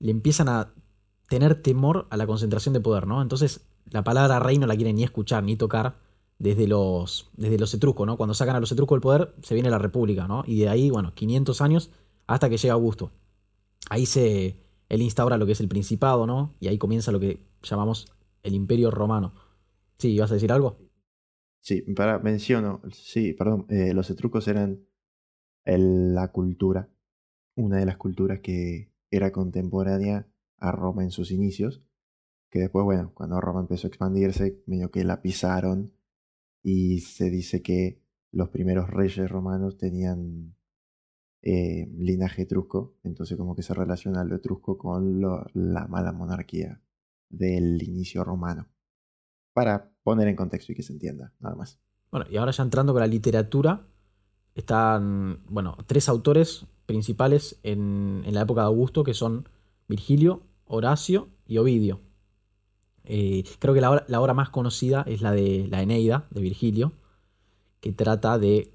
le 0.00 0.10
empiezan 0.10 0.48
a 0.48 0.74
tener 1.28 1.62
temor 1.62 2.06
a 2.10 2.16
la 2.16 2.26
concentración 2.26 2.74
de 2.74 2.80
poder, 2.80 3.06
¿no? 3.06 3.22
Entonces, 3.22 3.66
la 3.90 4.04
palabra 4.04 4.38
rey 4.38 4.58
no 4.58 4.66
la 4.66 4.76
quieren 4.76 4.96
ni 4.96 5.04
escuchar 5.04 5.42
ni 5.42 5.56
tocar 5.56 5.96
desde 6.38 6.66
los, 6.66 7.30
desde 7.36 7.58
los 7.58 7.72
etruscos, 7.72 8.06
¿no? 8.06 8.16
Cuando 8.16 8.34
sacan 8.34 8.56
a 8.56 8.60
los 8.60 8.70
etruscos 8.72 8.96
del 8.96 9.02
poder, 9.02 9.34
se 9.42 9.54
viene 9.54 9.70
la 9.70 9.78
república, 9.78 10.28
¿no? 10.28 10.44
Y 10.46 10.60
de 10.60 10.68
ahí, 10.68 10.90
bueno, 10.90 11.14
500 11.14 11.60
años 11.62 11.90
hasta 12.26 12.50
que 12.50 12.58
llega 12.58 12.74
Augusto. 12.74 13.12
Ahí 13.88 14.04
se, 14.04 14.60
él 14.88 15.02
instaura 15.02 15.38
lo 15.38 15.46
que 15.46 15.52
es 15.52 15.60
el 15.60 15.68
principado, 15.68 16.26
¿no? 16.26 16.54
Y 16.60 16.68
ahí 16.68 16.76
comienza 16.76 17.12
lo 17.12 17.20
que 17.20 17.40
llamamos 17.62 18.12
el 18.42 18.54
imperio 18.54 18.90
romano. 18.90 19.32
Sí, 20.04 20.18
¿vas 20.18 20.30
a 20.30 20.34
decir 20.34 20.52
algo? 20.52 20.76
Sí, 21.62 21.80
para, 21.80 22.18
menciono, 22.18 22.82
sí, 22.92 23.32
perdón, 23.32 23.64
eh, 23.70 23.94
los 23.94 24.10
etruscos 24.10 24.46
eran 24.48 24.84
la 25.64 26.30
cultura, 26.30 26.90
una 27.54 27.78
de 27.78 27.86
las 27.86 27.96
culturas 27.96 28.40
que 28.40 28.92
era 29.10 29.32
contemporánea 29.32 30.28
a 30.58 30.72
Roma 30.72 31.04
en 31.04 31.10
sus 31.10 31.30
inicios, 31.30 31.82
que 32.50 32.58
después, 32.58 32.84
bueno, 32.84 33.12
cuando 33.14 33.40
Roma 33.40 33.60
empezó 33.60 33.86
a 33.86 33.88
expandirse, 33.88 34.62
medio 34.66 34.90
que 34.90 35.04
la 35.04 35.22
pisaron 35.22 35.94
y 36.62 37.00
se 37.00 37.30
dice 37.30 37.62
que 37.62 38.02
los 38.30 38.50
primeros 38.50 38.90
reyes 38.90 39.30
romanos 39.30 39.78
tenían 39.78 40.54
eh, 41.40 41.88
linaje 41.96 42.42
etrusco, 42.42 42.98
entonces 43.04 43.38
como 43.38 43.56
que 43.56 43.62
se 43.62 43.72
relaciona 43.72 44.22
lo 44.22 44.36
etrusco 44.36 44.76
con 44.76 45.22
la 45.22 45.86
mala 45.88 46.12
monarquía 46.12 46.82
del 47.30 47.82
inicio 47.82 48.22
romano 48.22 48.68
para 49.54 49.93
poner 50.04 50.28
en 50.28 50.36
contexto 50.36 50.70
y 50.70 50.74
que 50.76 50.82
se 50.84 50.92
entienda, 50.92 51.32
nada 51.40 51.56
más. 51.56 51.80
Bueno, 52.12 52.26
y 52.30 52.36
ahora 52.36 52.52
ya 52.52 52.62
entrando 52.62 52.92
con 52.92 53.00
la 53.00 53.08
literatura, 53.08 53.88
están, 54.54 55.40
bueno, 55.48 55.76
tres 55.86 56.08
autores 56.08 56.66
principales 56.86 57.58
en, 57.64 58.22
la 58.30 58.42
época 58.42 58.60
de 58.60 58.66
Augusto, 58.66 59.02
que 59.02 59.14
son 59.14 59.48
Virgilio, 59.88 60.42
Horacio 60.66 61.28
y 61.46 61.58
Ovidio. 61.58 62.00
Eh, 63.04 63.44
creo 63.58 63.74
que 63.74 63.80
la 63.80 63.90
obra, 63.90 64.34
más 64.34 64.50
conocida 64.50 65.02
es 65.08 65.22
la 65.22 65.32
de 65.32 65.66
la 65.68 65.82
Eneida, 65.82 66.26
de 66.30 66.40
Virgilio, 66.40 66.92
que 67.80 67.92
trata 67.92 68.38
de, 68.38 68.72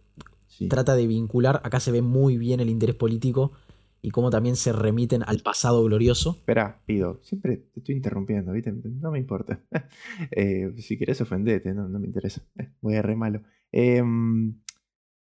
trata 0.70 0.96
de 0.96 1.08
vincular, 1.08 1.62
acá 1.64 1.80
se 1.80 1.92
ve 1.92 2.02
muy 2.02 2.38
bien 2.38 2.60
el 2.60 2.70
interés 2.70 2.96
político 2.96 3.54
y 4.02 4.12
cómo 4.12 4.30
también 4.30 4.56
se 4.56 4.72
remiten 4.72 5.24
al 5.24 5.40
pasado 5.40 5.84
glorioso. 5.84 6.32
Espera, 6.32 6.82
pido, 6.86 7.20
siempre 7.24 7.58
te 7.58 7.80
estoy 7.80 7.96
interrumpiendo, 7.96 8.52
¿viste? 8.52 8.72
No 8.72 9.12
me 9.12 9.20
importa. 9.20 9.64
Eh, 10.32 10.74
si 10.78 10.98
querés 10.98 11.22
ofendete, 11.22 11.74
no, 11.74 11.88
no 11.88 12.00
me 12.00 12.08
interesa. 12.08 12.42
Voy 12.82 12.96
a 12.96 13.02
re 13.02 13.16
malo. 13.16 13.44
Em, 13.72 14.62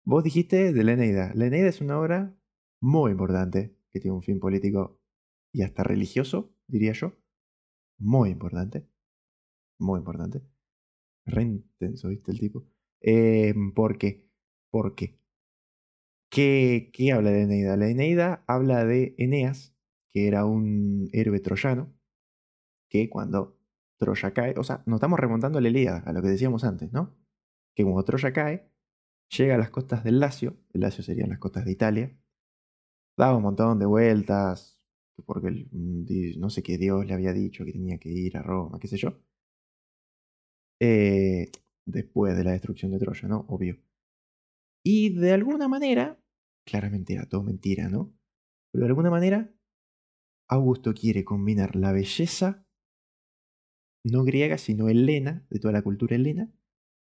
vos 0.04 0.24
dijiste 0.24 0.74
de 0.74 0.84
la 0.84 0.94
Eneida. 0.94 1.32
La 1.36 1.46
Eneida 1.46 1.70
es 1.70 1.82
una 1.82 2.00
obra 2.00 2.36
muy 2.82 3.12
importante, 3.12 3.78
que 3.92 4.00
tiene 4.00 4.16
un 4.16 4.24
fin 4.24 4.40
político 4.40 5.00
y 5.54 5.62
hasta 5.62 5.84
religioso, 5.84 6.54
diría 6.68 6.94
yo. 6.94 7.14
Muy 8.00 8.30
importante. 8.30 8.88
Muy 9.80 10.00
importante. 10.00 10.42
Re 11.26 11.44
intenso, 11.44 12.10
¿viste 12.10 12.32
el 12.32 12.40
tipo? 12.40 12.68
Eh, 13.02 13.54
¿Por 13.76 13.98
qué? 13.98 14.28
Porque 14.72 15.21
¿Qué, 16.32 17.12
habla 17.14 17.32
de 17.32 17.44
Eneida? 17.44 17.76
La 17.76 17.90
Eneida 17.90 18.44
habla 18.48 18.86
de 18.86 19.16
Eneas, 19.18 19.76
que 20.14 20.28
era 20.28 20.46
un 20.46 21.10
héroe 21.12 21.42
troyano, 21.42 21.94
que 22.90 23.10
cuando 23.10 23.60
Troya 23.98 24.34
cae, 24.34 24.56
o 24.58 24.64
sea, 24.64 24.84
nos 24.86 24.98
estamos 24.98 25.20
remontando 25.20 25.60
a 25.60 25.62
la 25.62 25.70
Ilíada, 25.70 26.00
a 26.06 26.14
lo 26.14 26.22
que 26.22 26.30
decíamos 26.30 26.64
antes, 26.64 26.94
¿no? 26.94 27.18
Que 27.76 27.84
cuando 27.84 28.06
Troya 28.06 28.34
cae, 28.34 28.72
llega 29.30 29.56
a 29.56 29.58
las 29.58 29.72
costas 29.72 30.04
del 30.06 30.20
Lacio, 30.22 30.58
el 30.74 30.82
Lacio 30.82 31.04
serían 31.04 31.30
las 31.30 31.40
costas 31.40 31.66
de 31.66 31.72
Italia, 31.74 32.18
daba 33.18 33.38
un 33.38 33.44
montón 33.44 33.80
de 33.80 33.86
vueltas, 33.86 34.80
porque 35.26 35.68
no 35.72 36.50
sé 36.50 36.64
qué 36.64 36.78
Dios 36.78 37.06
le 37.06 37.14
había 37.14 37.34
dicho 37.34 37.66
que 37.66 37.74
tenía 37.74 37.98
que 38.00 38.10
ir 38.10 38.38
a 38.38 38.44
Roma, 38.44 38.80
qué 38.80 38.88
sé 38.88 38.98
yo. 38.98 39.18
Eh, 40.80 41.52
después 41.86 42.36
de 42.36 42.44
la 42.44 42.52
destrucción 42.52 42.92
de 42.92 43.00
Troya, 43.00 43.28
¿no? 43.28 43.46
Obvio. 43.50 43.78
Y 44.84 45.14
de 45.14 45.34
alguna 45.34 45.68
manera, 45.68 46.20
claramente 46.66 47.14
era 47.14 47.28
todo 47.28 47.44
mentira, 47.44 47.90
¿no? 47.90 48.14
Pero 48.72 48.86
de 48.86 48.90
alguna 48.90 49.10
manera, 49.10 49.54
Augusto 50.48 50.94
quiere 50.94 51.24
combinar 51.24 51.76
la 51.76 51.92
belleza, 51.92 52.66
no 54.04 54.24
griega, 54.24 54.58
sino 54.58 54.90
helena, 54.90 55.46
de 55.50 55.60
toda 55.60 55.74
la 55.74 55.84
cultura 55.84 56.16
helena, 56.16 56.52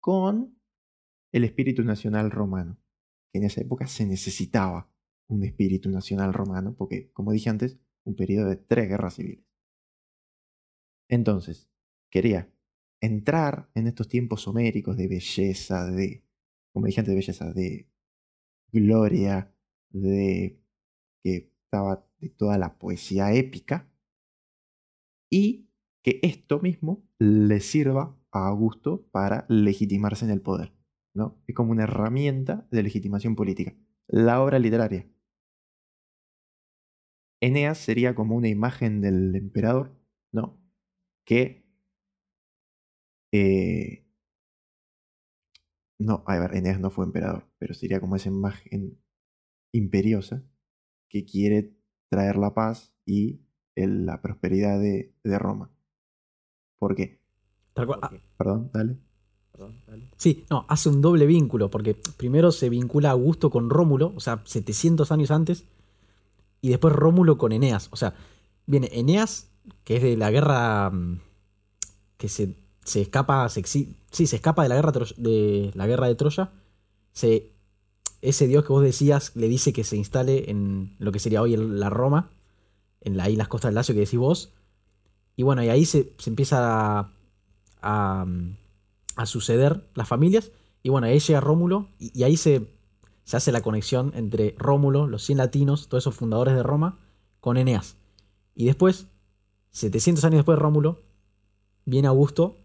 con 0.00 0.58
el 1.32 1.44
espíritu 1.44 1.84
nacional 1.84 2.30
romano. 2.30 2.78
Que 3.32 3.38
en 3.38 3.44
esa 3.44 3.60
época 3.60 3.86
se 3.86 4.06
necesitaba 4.06 4.90
un 5.28 5.44
espíritu 5.44 5.90
nacional 5.90 6.34
romano, 6.34 6.74
porque, 6.76 7.12
como 7.12 7.32
dije 7.32 7.50
antes, 7.50 7.78
un 8.04 8.16
periodo 8.16 8.48
de 8.48 8.56
tres 8.56 8.88
guerras 8.88 9.14
civiles. 9.14 9.46
Entonces, 11.08 11.70
quería 12.10 12.52
entrar 13.00 13.70
en 13.74 13.86
estos 13.86 14.08
tiempos 14.08 14.46
homéricos 14.48 14.96
de 14.96 15.08
belleza, 15.08 15.86
de, 15.86 16.24
como 16.72 16.86
dije 16.86 17.00
antes, 17.00 17.12
de 17.12 17.16
belleza, 17.16 17.52
de 17.52 17.88
gloria, 18.72 19.54
de 19.90 20.62
que 21.22 21.52
estaba 21.64 22.06
de 22.20 22.28
toda 22.30 22.58
la 22.58 22.78
poesía 22.78 23.32
épica, 23.32 23.90
y 25.30 25.70
que 26.02 26.18
esto 26.22 26.60
mismo 26.60 27.08
le 27.18 27.60
sirva 27.60 28.16
a 28.32 28.48
Augusto 28.48 29.06
para 29.12 29.46
legitimarse 29.48 30.24
en 30.24 30.30
el 30.32 30.40
poder. 30.40 30.72
¿no? 31.14 31.40
Es 31.46 31.54
como 31.54 31.72
una 31.72 31.84
herramienta 31.84 32.66
de 32.70 32.82
legitimación 32.82 33.36
política. 33.36 33.74
La 34.08 34.42
obra 34.42 34.58
literaria. 34.58 35.08
Eneas 37.40 37.78
sería 37.78 38.14
como 38.14 38.36
una 38.36 38.48
imagen 38.48 39.00
del 39.00 39.34
emperador, 39.34 39.96
¿no? 40.32 40.60
Que 41.24 41.64
eh, 43.32 44.06
no, 46.00 46.24
a 46.26 46.38
ver, 46.38 46.56
Eneas 46.56 46.80
no 46.80 46.90
fue 46.90 47.04
emperador, 47.04 47.46
pero 47.58 47.74
sería 47.74 48.00
como 48.00 48.16
esa 48.16 48.30
imagen 48.30 48.98
imperiosa 49.72 50.42
que 51.08 51.26
quiere 51.26 51.76
traer 52.08 52.36
la 52.36 52.54
paz 52.54 52.94
y 53.04 53.42
la 53.76 54.20
prosperidad 54.20 54.80
de, 54.80 55.12
Roma. 55.38 55.70
¿Por 56.78 56.94
qué? 56.94 57.20
Ah. 57.76 58.10
Perdón, 58.36 58.70
dale. 58.72 58.98
Sí, 60.16 60.46
no, 60.48 60.64
hace 60.68 60.88
un 60.88 61.02
doble 61.02 61.26
vínculo, 61.26 61.70
porque 61.70 61.94
primero 62.16 62.50
se 62.50 62.70
vincula 62.70 63.10
Augusto 63.10 63.50
con 63.50 63.68
Rómulo, 63.68 64.14
o 64.16 64.20
sea, 64.20 64.42
700 64.44 65.12
años 65.12 65.30
antes, 65.30 65.66
y 66.62 66.70
después 66.70 66.94
Rómulo 66.94 67.36
con 67.36 67.52
Eneas. 67.52 67.88
O 67.92 67.96
sea, 67.96 68.14
viene 68.66 68.88
Eneas, 68.92 69.50
que 69.84 69.96
es 69.96 70.02
de 70.02 70.16
la 70.16 70.30
guerra 70.30 70.90
mm, 70.90 71.20
que 72.16 72.28
se 72.28 72.56
se 72.84 73.02
escapa, 73.02 73.48
se 73.48 73.62
se 73.64 74.36
escapa 74.36 74.62
de 74.62 74.68
la 74.68 74.74
guerra 74.74 74.92
de 75.16 75.70
la 75.74 75.86
guerra 75.86 76.08
de 76.08 76.14
Troya. 76.14 76.50
Se, 77.12 77.50
ese 78.22 78.46
dios 78.46 78.64
que 78.64 78.72
vos 78.72 78.82
decías 78.82 79.34
le 79.34 79.48
dice 79.48 79.72
que 79.72 79.84
se 79.84 79.96
instale 79.96 80.50
en 80.50 80.94
lo 80.98 81.12
que 81.12 81.18
sería 81.18 81.42
hoy 81.42 81.56
la 81.56 81.90
Roma, 81.90 82.30
en 83.00 83.16
la, 83.16 83.24
ahí 83.24 83.36
las 83.36 83.48
costas 83.48 83.70
del 83.70 83.76
Lacio 83.76 83.94
que 83.94 84.00
decís 84.00 84.18
vos. 84.18 84.52
Y 85.36 85.42
bueno, 85.42 85.62
y 85.62 85.68
ahí 85.68 85.86
se, 85.86 86.12
empieza 86.26 87.12
a, 87.80 88.26
a, 89.16 89.26
suceder 89.26 89.88
las 89.94 90.08
familias. 90.08 90.50
Y 90.82 90.90
bueno, 90.90 91.06
ahí 91.06 91.18
llega 91.18 91.40
Rómulo 91.40 91.88
y, 91.98 92.22
ahí 92.24 92.36
se, 92.36 92.66
se, 93.24 93.36
hace 93.36 93.52
la 93.52 93.62
conexión 93.62 94.12
entre 94.14 94.54
Rómulo, 94.58 95.06
los 95.06 95.24
100 95.24 95.38
latinos, 95.38 95.88
todos 95.88 96.02
esos 96.02 96.14
fundadores 96.14 96.54
de 96.54 96.62
Roma, 96.62 96.98
con 97.40 97.56
Eneas. 97.56 97.96
Y 98.54 98.66
después, 98.66 99.06
700 99.70 100.24
años 100.24 100.38
después 100.38 100.56
de 100.56 100.62
Rómulo, 100.62 101.00
viene 101.86 102.08
Augusto 102.08 102.56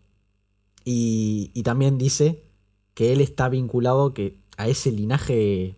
y, 0.88 1.64
también 1.64 1.98
dice 1.98 2.44
que 2.94 3.12
él 3.12 3.20
está 3.20 3.50
vinculado 3.50 4.14
que, 4.14 4.38
a 4.56 4.68
ese 4.68 4.92
linaje. 4.92 5.76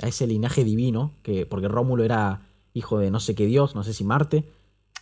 A 0.00 0.06
ese 0.06 0.28
linaje 0.28 0.64
divino. 0.64 1.12
Que, 1.22 1.44
porque 1.44 1.66
Rómulo 1.68 2.04
era 2.04 2.46
hijo 2.72 2.98
de 2.98 3.10
no 3.10 3.20
sé 3.20 3.34
qué 3.34 3.46
dios, 3.46 3.74
no 3.74 3.82
sé 3.82 3.92
si 3.92 4.04
Marte. 4.04 4.44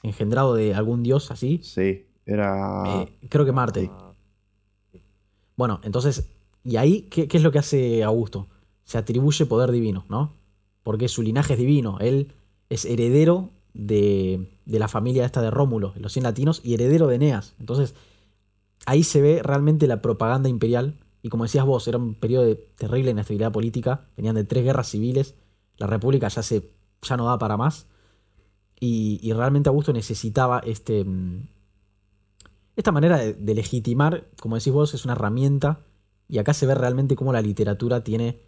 Engendrado 0.03 0.55
de 0.55 0.75
algún 0.75 1.03
dios 1.03 1.31
así. 1.31 1.61
Sí, 1.63 2.07
era. 2.25 3.03
Eh, 3.03 3.29
creo 3.29 3.45
que 3.45 3.53
Marte. 3.53 3.91
Bueno, 5.57 5.81
entonces. 5.85 6.31
¿Y 6.65 6.77
ahí 6.77 7.03
qué, 7.03 7.29
es 7.31 7.43
lo 7.43 7.53
que 7.53 7.59
hace 7.59 8.03
Augusto? 8.05 8.49
Se 8.85 8.97
atribuye 8.97 9.47
poder 9.47 9.73
divino, 9.73 10.07
¿no? 10.09 10.33
Porque 10.85 11.09
su 11.09 11.21
linaje 11.21 11.53
es 11.53 11.59
divino. 11.59 11.99
Él 12.01 12.33
es 12.71 12.85
heredero 12.85 13.51
de, 13.75 14.49
de 14.65 14.79
la 14.79 14.89
familia 14.89 15.27
esta 15.27 15.43
de 15.43 15.51
Rómulo, 15.51 15.93
los 15.97 16.13
100 16.13 16.23
latinos, 16.23 16.61
y 16.65 16.75
heredero 16.75 17.09
de 17.09 17.17
Eneas. 17.17 17.55
Entonces, 17.59 17.95
ahí 18.87 19.03
se 19.03 19.21
ve 19.21 19.41
realmente 19.43 19.87
la 19.87 20.03
propaganda 20.03 20.49
imperial. 20.49 20.99
Y 21.23 21.29
como 21.29 21.45
decías 21.45 21.65
vos, 21.65 21.87
era 21.89 21.99
un 21.99 22.15
periodo 22.15 22.45
de 22.45 22.57
terrible 22.57 23.13
inestabilidad 23.13 23.53
política. 23.53 24.09
Venían 24.17 24.35
de 24.35 24.45
tres 24.45 24.65
guerras 24.65 24.89
civiles. 24.89 25.35
La 25.77 25.87
república 25.87 26.29
ya, 26.29 26.43
se, 26.43 26.71
ya 27.03 27.17
no 27.17 27.27
da 27.27 27.39
para 27.39 27.57
más. 27.57 27.87
Y, 28.81 29.33
realmente 29.33 29.69
Augusto 29.69 29.93
necesitaba 29.93 30.59
este, 30.59 31.05
mm, 31.05 31.47
esta 32.75 32.91
manera 32.91 33.19
de, 33.19 33.55
legitimar, 33.55 34.27
como 34.41 34.57
decís 34.57 34.73
vos, 34.73 34.95
es 34.95 35.05
una 35.05 35.15
herramienta. 35.15 35.85
Y 36.29 36.39
acá 36.39 36.53
se 36.53 36.67
ve 36.67 36.75
realmente 36.75 37.15
cómo 37.15 37.33
la 37.33 37.43
literatura 37.43 38.03
tiene, 38.03 38.41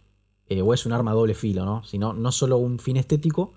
eh, 0.47 0.61
o 0.61 0.73
es 0.73 0.85
un 0.85 0.91
arma 0.91 1.13
doble 1.13 1.35
filo, 1.35 1.63
¿no? 1.63 1.83
Sino, 1.85 2.13
no 2.13 2.33
solo 2.33 2.57
un 2.57 2.79
fin 2.79 2.97
estético, 2.97 3.53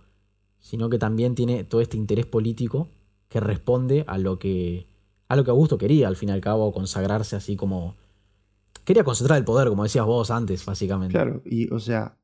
sino 0.61 0.89
que 0.89 0.99
también 0.99 1.35
tiene 1.35 1.65
todo 1.65 1.81
este 1.81 1.97
interés 1.97 2.27
político 2.27 2.91
que 3.29 3.41
responde 3.41 4.05
a 4.07 4.19
lo 4.19 4.39
que 4.39 4.88
a 5.29 5.37
lo 5.37 5.45
que 5.45 5.51
Augusto 5.51 5.77
quería, 5.77 6.09
al 6.09 6.17
fin 6.17 6.31
y 6.31 6.33
al 6.33 6.41
cabo, 6.41 6.73
consagrarse 6.73 7.37
así 7.37 7.57
como... 7.57 7.97
Quería 8.85 9.05
concentrar 9.05 9.39
el 9.39 9.45
poder, 9.45 9.69
como 9.69 9.83
decías 9.83 10.07
vos 10.07 10.31
antes, 10.31 10.65
básicamente. 10.65 11.13
Claro, 11.13 11.43
y 11.45 11.71
o 11.71 11.79
sea, 11.79 12.19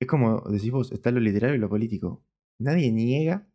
es 0.00 0.06
como 0.06 0.40
decís 0.42 0.70
vos, 0.70 0.92
está 0.92 1.10
lo 1.10 1.18
literario 1.18 1.56
y 1.56 1.58
lo 1.58 1.68
político. 1.68 2.24
Nadie 2.60 2.92
niega 2.92 3.48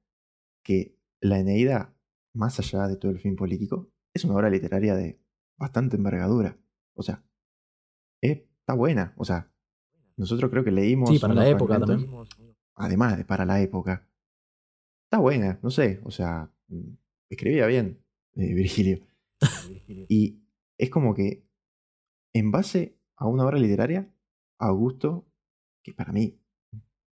que 0.64 0.98
la 1.22 1.40
Eneida, 1.40 1.96
más 2.34 2.60
allá 2.60 2.88
de 2.88 2.98
todo 2.98 3.12
el 3.12 3.20
fin 3.20 3.38
político, 3.38 3.90
es 4.14 4.26
una 4.26 4.36
obra 4.36 4.50
literaria 4.50 4.96
de 4.96 5.18
bastante 5.58 5.96
envergadura. 5.96 6.58
O 6.94 7.04
sea, 7.04 7.24
está 8.22 8.74
buena. 8.74 9.14
O 9.16 9.24
sea, 9.24 9.50
nosotros 10.18 10.52
creo 10.52 10.66
que 10.66 10.72
leímos. 10.72 11.10
Sí, 11.10 11.20
para 11.20 11.34
la 11.34 11.48
época 11.48 11.80
también. 11.80 12.12
Además 12.76 13.18
de 13.18 13.24
para 13.24 13.46
la 13.46 13.62
época. 13.62 14.06
Está 15.06 15.20
buena, 15.20 15.58
no 15.64 15.72
sé. 15.72 16.02
O 16.04 16.12
sea, 16.12 16.52
mm, 16.68 16.96
escribía 17.30 17.66
bien 17.68 18.04
eh, 18.38 18.54
Virgilio. 18.54 19.00
y 20.10 20.44
es 20.78 20.90
como 20.90 21.14
que, 21.14 21.46
en 22.34 22.52
base 22.52 22.98
a 23.16 23.28
una 23.28 23.46
obra 23.46 23.58
literaria, 23.58 24.14
Augusto, 24.60 25.28
que 25.84 25.94
para 25.94 26.12
mí 26.12 26.40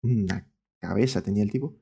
una 0.02 0.52
cabeza 0.80 1.22
tenía 1.22 1.42
el 1.42 1.50
tipo, 1.50 1.78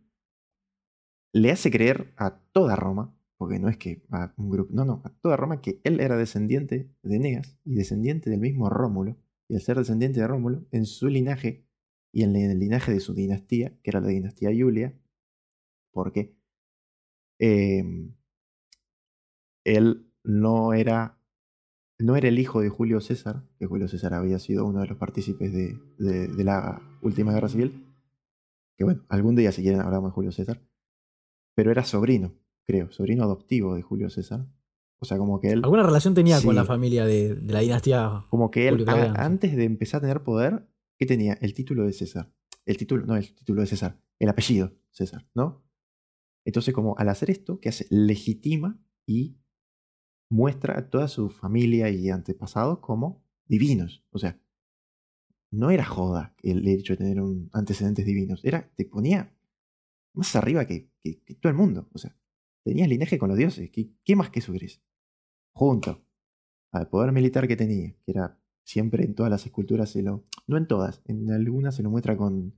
le 1.32 1.50
hace 1.50 1.70
creer 1.70 2.12
a 2.16 2.38
toda 2.52 2.76
Roma, 2.76 3.16
porque 3.38 3.58
no 3.58 3.68
es 3.68 3.78
que 3.78 4.02
a 4.10 4.34
un 4.36 4.50
grupo, 4.50 4.70
no, 4.74 4.84
no, 4.84 5.00
a 5.04 5.10
toda 5.20 5.36
Roma 5.36 5.62
que 5.62 5.80
él 5.84 6.00
era 6.00 6.16
descendiente 6.16 6.90
de 7.02 7.16
Eneas 7.16 7.58
y 7.64 7.74
descendiente 7.74 8.28
del 8.28 8.40
mismo 8.40 8.68
Rómulo, 8.68 9.16
y 9.48 9.54
al 9.54 9.62
ser 9.62 9.78
descendiente 9.78 10.20
de 10.20 10.26
Rómulo, 10.26 10.66
en 10.70 10.84
su 10.84 11.08
linaje 11.08 11.64
y 12.12 12.24
en 12.24 12.36
el 12.36 12.58
linaje 12.58 12.92
de 12.92 13.00
su 13.00 13.14
dinastía, 13.14 13.78
que 13.82 13.90
era 13.90 14.00
la 14.00 14.08
dinastía 14.08 14.50
Julia, 14.50 14.98
porque 15.92 16.36
em, 17.38 18.14
él 19.76 20.10
no 20.24 20.72
era, 20.72 21.18
no 21.98 22.16
era 22.16 22.28
el 22.28 22.38
hijo 22.38 22.60
de 22.60 22.68
Julio 22.68 23.00
César, 23.00 23.44
que 23.58 23.66
Julio 23.66 23.88
César 23.88 24.14
había 24.14 24.38
sido 24.38 24.66
uno 24.66 24.80
de 24.80 24.88
los 24.88 24.98
partícipes 24.98 25.52
de, 25.52 25.78
de 25.98 26.44
la 26.44 26.82
última 27.02 27.32
guerra 27.32 27.48
civil, 27.48 27.86
que 28.76 28.84
bueno, 28.84 29.04
algún 29.08 29.36
día 29.36 29.52
si 29.52 29.62
quieren 29.62 29.80
hablamos 29.80 30.10
de 30.10 30.14
Julio 30.14 30.32
César, 30.32 30.60
pero 31.54 31.70
era 31.70 31.84
sobrino, 31.84 32.34
creo, 32.66 32.90
sobrino 32.90 33.24
adoptivo 33.24 33.74
de 33.74 33.82
Julio 33.82 34.08
César. 34.10 34.46
O 35.02 35.06
sea, 35.06 35.16
como 35.18 35.40
que 35.40 35.50
él... 35.50 35.60
¿Alguna 35.64 35.82
relación 35.82 36.14
tenía 36.14 36.40
con 36.42 36.54
la 36.54 36.64
familia 36.64 37.06
de, 37.06 37.38
la 37.46 37.60
dinastía? 37.60 38.26
Como 38.28 38.50
que 38.50 38.68
él, 38.68 38.84
antes 39.16 39.56
de 39.56 39.64
empezar 39.64 39.98
a 39.98 40.02
tener 40.02 40.22
poder, 40.22 40.68
¿qué 40.98 41.06
tenía? 41.06 41.34
El 41.40 41.54
título 41.54 41.84
de 41.84 41.92
César. 41.92 42.32
El 42.66 42.76
título, 42.76 43.06
no 43.06 43.16
el 43.16 43.34
título 43.34 43.62
de 43.62 43.66
César, 43.66 43.98
el 44.18 44.28
apellido 44.28 44.72
César, 44.90 45.26
¿no? 45.34 45.64
Entonces, 46.44 46.74
como 46.74 46.96
al 46.98 47.08
hacer 47.08 47.30
esto, 47.30 47.60
¿qué 47.60 47.70
hace? 47.70 47.86
Legitima 47.90 48.78
y 49.06 49.39
muestra 50.30 50.78
a 50.78 50.88
toda 50.88 51.08
su 51.08 51.28
familia 51.28 51.90
y 51.90 52.08
antepasados 52.08 52.78
como 52.78 53.22
divinos. 53.46 54.04
O 54.10 54.18
sea, 54.18 54.40
no 55.50 55.70
era 55.70 55.84
joda 55.84 56.34
el 56.42 56.66
hecho 56.66 56.94
de 56.94 56.98
tener 56.98 57.20
un 57.20 57.50
antecedentes 57.52 58.06
divinos. 58.06 58.44
Era, 58.44 58.70
te 58.74 58.84
ponía 58.84 59.36
más 60.14 60.34
arriba 60.36 60.66
que, 60.66 60.90
todo 61.40 61.50
el 61.50 61.56
mundo. 61.56 61.88
O 61.92 61.98
sea, 61.98 62.16
tenías 62.64 62.88
linaje 62.88 63.18
con 63.18 63.28
los 63.28 63.38
dioses. 63.38 63.70
¿Qué, 63.70 64.16
más 64.16 64.30
que 64.30 64.38
eso 64.38 64.52
Junto 65.52 66.06
al 66.72 66.88
poder 66.88 67.10
militar 67.10 67.48
que 67.48 67.56
tenía, 67.56 67.92
que 68.04 68.12
era 68.12 68.40
siempre 68.62 69.04
en 69.04 69.16
todas 69.16 69.30
las 69.30 69.44
esculturas, 69.44 69.90
se 69.90 70.02
lo, 70.02 70.24
no 70.46 70.56
en 70.56 70.68
todas, 70.68 71.02
en 71.06 71.30
algunas 71.32 71.74
se 71.74 71.82
lo 71.82 71.90
muestra 71.90 72.16
con... 72.16 72.54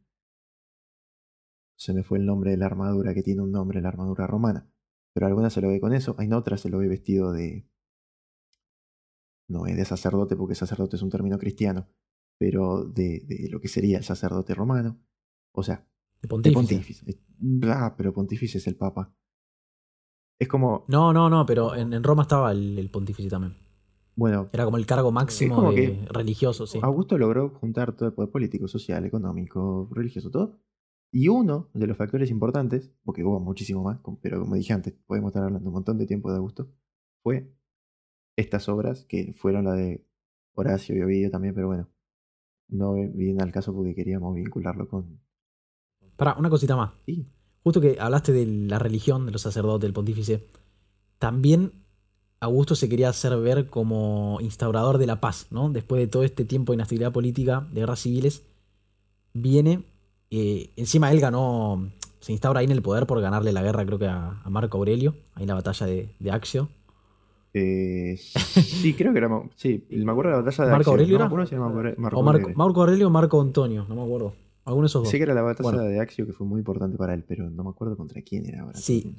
Se 1.77 1.95
me 1.95 2.05
fue 2.05 2.19
el 2.19 2.27
nombre 2.27 2.51
de 2.51 2.59
la 2.59 2.67
armadura, 2.67 3.15
que 3.15 3.23
tiene 3.23 3.41
un 3.41 3.51
nombre, 3.51 3.81
la 3.81 3.89
armadura 3.89 4.27
romana. 4.27 4.71
Pero 5.15 5.27
algunas 5.27 5.53
se 5.53 5.61
lo 5.61 5.69
ve 5.69 5.81
con 5.81 5.93
eso, 5.93 6.17
en 6.19 6.33
otras 6.33 6.61
se 6.61 6.71
lo 6.71 6.79
ve 6.79 6.89
vestido 6.89 7.33
de... 7.33 7.69
No 9.49 9.67
es 9.67 9.77
de 9.77 9.85
sacerdote, 9.85 10.37
porque 10.37 10.55
sacerdote 10.55 10.97
es 10.97 11.03
un 11.03 11.11
término 11.11 11.39
cristiano, 11.39 11.89
pero 12.39 12.85
de, 12.85 13.21
de 13.27 13.49
lo 13.51 13.61
que 13.61 13.69
sería 13.69 13.99
el 13.99 14.05
sacerdote 14.05 14.55
romano. 14.55 14.99
O 15.53 15.63
sea, 15.63 15.87
de 16.23 16.29
pontífice. 16.29 17.19
Ah, 17.65 17.95
pero 17.97 18.13
pontífice 18.13 18.59
es 18.59 18.67
el 18.69 18.77
papa. 18.77 19.13
Es 20.39 20.49
como. 20.49 20.85
No, 20.89 21.13
no, 21.13 21.29
no, 21.29 21.45
pero 21.45 21.75
en, 21.75 22.03
Roma 22.03 22.23
estaba 22.23 22.53
el, 22.53 22.89
pontífice 22.91 23.29
también. 23.29 23.57
Bueno. 24.15 24.49
Era 24.53 24.65
como 24.65 24.77
el 24.77 24.87
cargo 24.87 25.11
máximo 25.11 25.73
de, 25.73 26.07
religioso, 26.11 26.67
sí. 26.67 26.79
Augusto 26.83 27.19
logró 27.19 27.51
juntar 27.51 27.97
todo 27.97 28.09
el 28.09 28.15
poder 28.15 28.31
político, 28.31 28.69
social, 28.69 29.05
económico, 29.05 29.89
religioso, 29.91 30.31
todo. 30.31 30.61
Y 31.13 31.29
uno 31.29 31.69
de 31.75 31.87
los 31.87 31.97
factores 31.97 32.31
importantes, 32.31 32.91
porque 33.05 33.23
hubo 33.23 33.39
muchísimo 33.39 33.85
más, 33.85 34.01
pero 34.23 34.41
como 34.41 34.55
dije 34.55 34.73
antes, 34.73 34.95
podemos 35.07 35.29
estar 35.29 35.45
hablando 35.45 35.69
un 35.69 35.75
montón 35.75 35.99
de 35.99 36.07
tiempo 36.07 36.31
de 36.31 36.39
Augusto, 36.39 36.73
fue 37.23 37.55
estas 38.35 38.69
obras 38.69 39.05
que 39.05 39.35
fueron 39.35 39.67
la 39.67 39.75
de 39.75 40.05
Horacio 40.55 40.97
y 40.97 41.03
Ovidio 41.03 41.31
también, 41.31 41.55
pero 41.55 41.67
bueno, 41.69 41.89
no 42.69 42.95
viene 42.95 43.43
al 43.43 43.53
caso 43.53 43.75
porque 43.75 43.95
queríamos 43.95 44.35
vincularlo 44.35 44.89
con, 44.89 45.21
para, 46.17 46.35
una 46.35 46.51
cosita 46.51 46.77
más. 46.77 46.93
Justo 47.63 47.81
que 47.81 47.99
hablaste 48.01 48.33
de 48.33 48.47
la 48.47 48.79
religión, 48.79 49.27
de 49.27 49.33
los 49.33 49.43
sacerdotes, 49.43 49.83
del 49.83 49.93
pontífice. 49.93 50.49
También 51.19 51.85
Augusto 52.41 52.75
se 52.75 52.89
quería 52.89 53.09
hacer 53.09 53.37
ver 53.37 53.69
como 53.69 54.39
instaurador 54.41 54.99
de 54.99 55.07
la 55.07 55.21
paz, 55.21 55.47
¿no? 55.51 55.71
Después 55.71 56.01
de 56.01 56.09
todo 56.09 56.25
este 56.25 56.45
tiempo 56.45 56.73
de 56.73 56.77
inestabilidad 56.77 57.13
política, 57.13 57.69
de 57.73 57.81
guerras 57.81 58.01
civiles, 58.01 58.43
viene. 59.33 59.85
Eh, 60.35 60.71
encima 60.77 61.13
él 61.13 61.21
ganó. 61.21 61.91
Se 62.21 62.33
instaura 62.33 62.61
ahí 62.61 62.67
en 62.67 62.73
el 62.73 62.81
poder 62.81 63.07
por 63.07 63.21
ganarle 63.21 63.53
la 63.53 63.63
guerra, 63.63 63.85
creo 63.85 63.99
que 63.99 64.07
a, 64.07 64.41
Marco 64.49 64.79
Aurelio, 64.79 65.15
ahí 65.35 65.43
en 65.43 65.49
la 65.49 65.55
batalla 65.55 65.87
de, 65.87 66.09
de 66.19 66.31
Axio. 66.31 66.71
Eh, 67.53 68.17
sí, 68.19 68.95
creo 68.95 69.13
que 69.13 69.19
era. 69.19 69.43
Sí, 69.57 69.85
me 69.91 70.11
acuerdo 70.11 70.31
de 70.31 70.37
la 70.39 70.43
batalla 70.43 70.65
de 70.65 70.71
¿Marco 70.71 70.91
Aurelio 70.91 71.17
era? 71.17 71.29
Marco, 71.29 72.19
o 72.19 72.23
Marco 72.23 72.81
Aurelio 72.81 73.09
o 73.09 73.11
Marco 73.11 73.43
Antonio, 73.43 73.85
no 73.87 73.95
me 73.95 74.03
acuerdo. 74.03 74.33
Alguno 74.65 74.85
de 74.85 74.87
esos 74.87 75.03
dos. 75.03 75.11
Sí 75.11 75.19
que 75.19 75.25
era 75.25 75.35
la 75.35 75.43
batalla 75.43 75.83
de 75.83 76.01
Axio 76.01 76.25
que 76.25 76.33
fue 76.33 76.47
muy 76.47 76.61
importante 76.61 76.97
para 76.97 77.13
él, 77.13 77.25
pero 77.29 77.51
no 77.51 77.63
me 77.65 77.71
acuerdo 77.71 77.99
contra 77.99 78.23
quién 78.23 78.47
era 78.47 78.63
ahora. 78.63 78.79
Sí. 78.79 79.15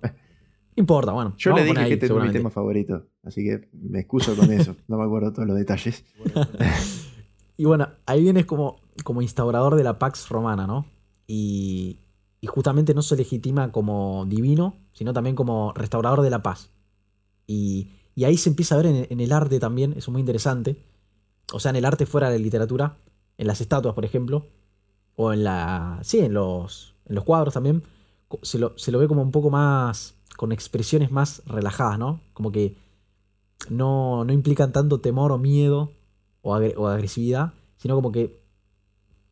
importa, 0.76 1.10
bueno. 1.10 1.34
Yo 1.38 1.56
le 1.56 1.64
dije 1.64 1.88
que 1.88 1.94
este 1.94 2.06
es 2.06 2.12
mi 2.12 2.30
tema 2.30 2.50
favorito, 2.50 3.06
así 3.24 3.42
que 3.42 3.68
me 3.72 4.00
excuso 4.00 4.36
con 4.36 4.52
eso. 4.52 4.76
no 4.86 4.96
me 4.96 5.04
acuerdo 5.04 5.32
todos 5.32 5.48
los 5.48 5.56
detalles. 5.56 6.04
Y 7.56 7.64
bueno, 7.64 7.88
ahí 8.06 8.22
vienes 8.22 8.46
como, 8.46 8.80
como 9.04 9.22
instaurador 9.22 9.76
de 9.76 9.84
la 9.84 9.98
Pax 9.98 10.28
Romana, 10.28 10.66
¿no? 10.66 10.86
Y, 11.26 12.00
y 12.40 12.46
justamente 12.46 12.92
no 12.92 13.02
se 13.02 13.16
legitima 13.16 13.70
como 13.72 14.26
divino, 14.26 14.76
sino 14.92 15.12
también 15.12 15.36
como 15.36 15.72
restaurador 15.74 16.22
de 16.22 16.30
la 16.30 16.42
paz. 16.42 16.70
Y, 17.46 17.88
y 18.14 18.24
ahí 18.24 18.36
se 18.36 18.50
empieza 18.50 18.74
a 18.74 18.82
ver 18.82 19.06
en, 19.08 19.20
el 19.20 19.32
arte 19.32 19.60
también, 19.60 19.92
eso 19.92 20.00
es 20.00 20.08
muy 20.08 20.20
interesante. 20.20 20.76
O 21.52 21.60
sea, 21.60 21.70
en 21.70 21.76
el 21.76 21.84
arte 21.84 22.06
fuera 22.06 22.30
de 22.30 22.38
la 22.38 22.42
literatura, 22.42 22.96
en 23.38 23.46
las 23.46 23.60
estatuas, 23.60 23.94
por 23.94 24.04
ejemplo, 24.04 24.46
o 25.16 25.32
en 25.32 25.44
la. 25.44 26.00
Sí, 26.02 26.18
en 26.18 26.34
los, 26.34 26.94
en 27.06 27.14
los 27.14 27.24
cuadros 27.24 27.54
también. 27.54 27.82
Se 28.42 28.58
lo, 28.58 28.76
se 28.78 28.90
lo 28.90 28.98
ve 28.98 29.08
como 29.08 29.22
un 29.22 29.30
poco 29.30 29.50
más. 29.50 30.14
con 30.36 30.52
expresiones 30.52 31.10
más 31.10 31.42
relajadas, 31.46 31.98
¿no? 31.98 32.20
Como 32.32 32.50
que 32.50 32.76
no, 33.70 34.24
no 34.24 34.32
implican 34.32 34.72
tanto 34.72 35.00
temor 35.00 35.32
o 35.32 35.38
miedo 35.38 35.92
o, 36.42 36.54
agresividad, 36.88 37.54
sino 37.76 37.94
como 37.94 38.12
que 38.12 38.42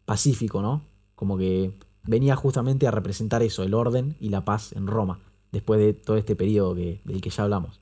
pacífico, 0.04 0.62
¿no? 0.62 0.86
Como 1.14 1.36
que 1.36 1.78
venía 2.04 2.36
justamente 2.36 2.86
a 2.86 2.90
representar 2.90 3.42
eso, 3.42 3.62
el 3.62 3.74
orden 3.74 4.16
y 4.20 4.30
la 4.30 4.44
paz 4.44 4.72
en 4.72 4.86
Roma, 4.86 5.20
después 5.52 5.80
de 5.80 5.92
todo 5.94 6.16
este 6.16 6.36
periodo 6.36 6.74
que, 6.74 7.00
del 7.04 7.20
que 7.20 7.30
ya 7.30 7.44
hablamos. 7.44 7.80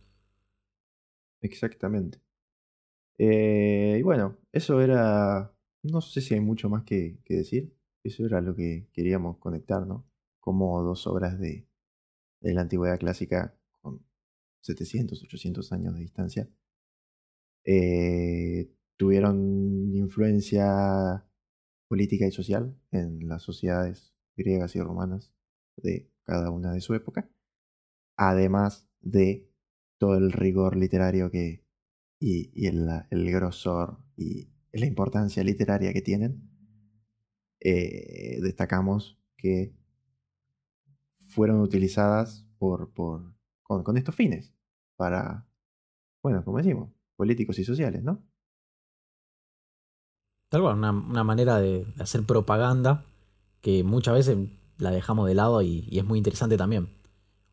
Exactamente. 1.41 2.21
Eh, 3.19 3.97
y 3.99 4.03
bueno, 4.03 4.37
eso 4.53 4.81
era. 4.81 5.55
No 5.83 6.01
sé 6.01 6.21
si 6.21 6.35
hay 6.35 6.41
mucho 6.41 6.69
más 6.69 6.85
que 6.85 7.19
decir. 7.29 7.75
Eso 8.03 8.25
era 8.27 8.41
lo 8.41 8.55
que 8.55 8.89
queríamos 8.93 9.39
conectar, 9.39 9.87
¿no? 9.87 10.07
Como 10.41 10.83
dos 10.83 11.07
obras 11.07 11.39
de, 11.39 11.67
de 12.41 12.55
la 12.55 12.63
antigüedad 12.63 12.99
clásica 12.99 13.55
con 13.81 14.05
700, 14.63 15.23
800 15.23 15.73
años 15.73 15.95
de 15.95 16.01
distancia 16.01 16.49
eh, 17.71 18.71
tuvieron 18.99 19.95
influencia 19.95 21.25
política 21.87 22.27
y 22.27 22.33
social 22.33 22.77
en 22.91 23.27
las 23.27 23.43
sociedades 23.43 24.13
griegas 24.37 24.77
y 24.77 24.83
romanas 24.83 25.33
de 25.77 26.11
cada 26.25 26.51
una 26.51 26.73
de 26.73 26.83
su 26.83 26.95
época, 26.95 27.31
además 28.17 28.87
de 29.01 29.49
todo 29.97 30.17
el 30.17 30.33
rigor 30.33 30.77
literario 30.77 31.31
que, 31.31 31.65
y, 32.21 32.67
el, 32.67 33.33
grosor 33.33 33.99
y 34.17 34.51
la 34.73 34.87
importancia 34.87 35.43
literaria 35.43 35.93
que 35.93 36.03
tienen, 36.03 36.43
eh, 37.61 38.39
destacamos 38.43 39.19
que 39.37 39.73
fueron 41.29 41.61
utilizadas 41.61 42.47
por, 42.59 42.93
por, 42.93 43.33
con, 43.63 43.97
estos 43.97 44.15
fines, 44.15 44.53
para, 44.97 45.47
bueno, 46.23 46.45
como 46.45 46.59
decimos, 46.59 46.91
políticos 47.17 47.59
y 47.59 47.65
sociales, 47.65 48.03
¿no? 48.03 48.25
Tal 50.49 50.63
cual, 50.63 50.77
una, 50.77 50.93
manera 51.25 51.59
de 51.59 51.87
hacer 51.99 52.25
propaganda 52.25 53.05
que 53.61 53.85
muchas 53.85 54.15
veces 54.15 54.39
la 54.79 54.91
dejamos 54.91 55.29
de 55.29 55.35
lado 55.35 55.61
y, 55.63 55.89
es 55.91 56.05
muy 56.05 56.19
interesante 56.19 56.57
también. 56.57 56.89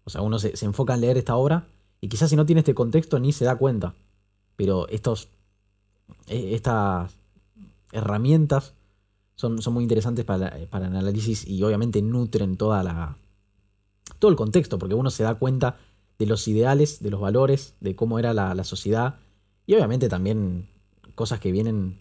O 0.05 0.09
sea, 0.09 0.21
uno 0.21 0.39
se, 0.39 0.55
se, 0.55 0.65
enfoca 0.65 0.93
en 0.93 1.01
leer 1.01 1.17
esta 1.17 1.35
obra 1.35 1.67
y 1.99 2.07
quizás 2.07 2.29
si 2.29 2.35
no 2.35 2.45
tiene 2.45 2.59
este 2.59 2.75
contexto 2.75 3.19
ni 3.19 3.33
se 3.33 3.45
da 3.45 3.57
cuenta. 3.57 3.95
Pero 4.55 4.87
estos, 4.89 5.29
e, 6.27 6.55
estas 6.55 7.17
herramientas 7.91 8.73
son, 9.35 9.59
muy 9.71 9.83
interesantes 9.83 10.25
para, 10.25 10.55
para, 10.69 10.87
el 10.87 10.95
análisis 10.95 11.47
y 11.47 11.61
obviamente 11.63 12.01
nutren 12.01 12.57
toda 12.57 12.83
la, 12.83 13.17
todo 14.19 14.31
el 14.31 14.37
contexto, 14.37 14.79
porque 14.79 14.95
uno 14.95 15.09
se 15.09 15.23
da 15.23 15.35
cuenta 15.35 15.77
de 16.17 16.25
los 16.25 16.47
ideales, 16.47 17.01
de 17.01 17.09
los 17.09 17.19
valores, 17.19 17.75
de 17.81 17.95
cómo 17.95 18.19
era 18.19 18.33
la, 18.33 18.63
sociedad 18.63 19.19
y 19.67 19.75
obviamente 19.75 20.09
también 20.09 20.69
cosas 21.15 21.39
que 21.39 21.51
vienen, 21.51 21.99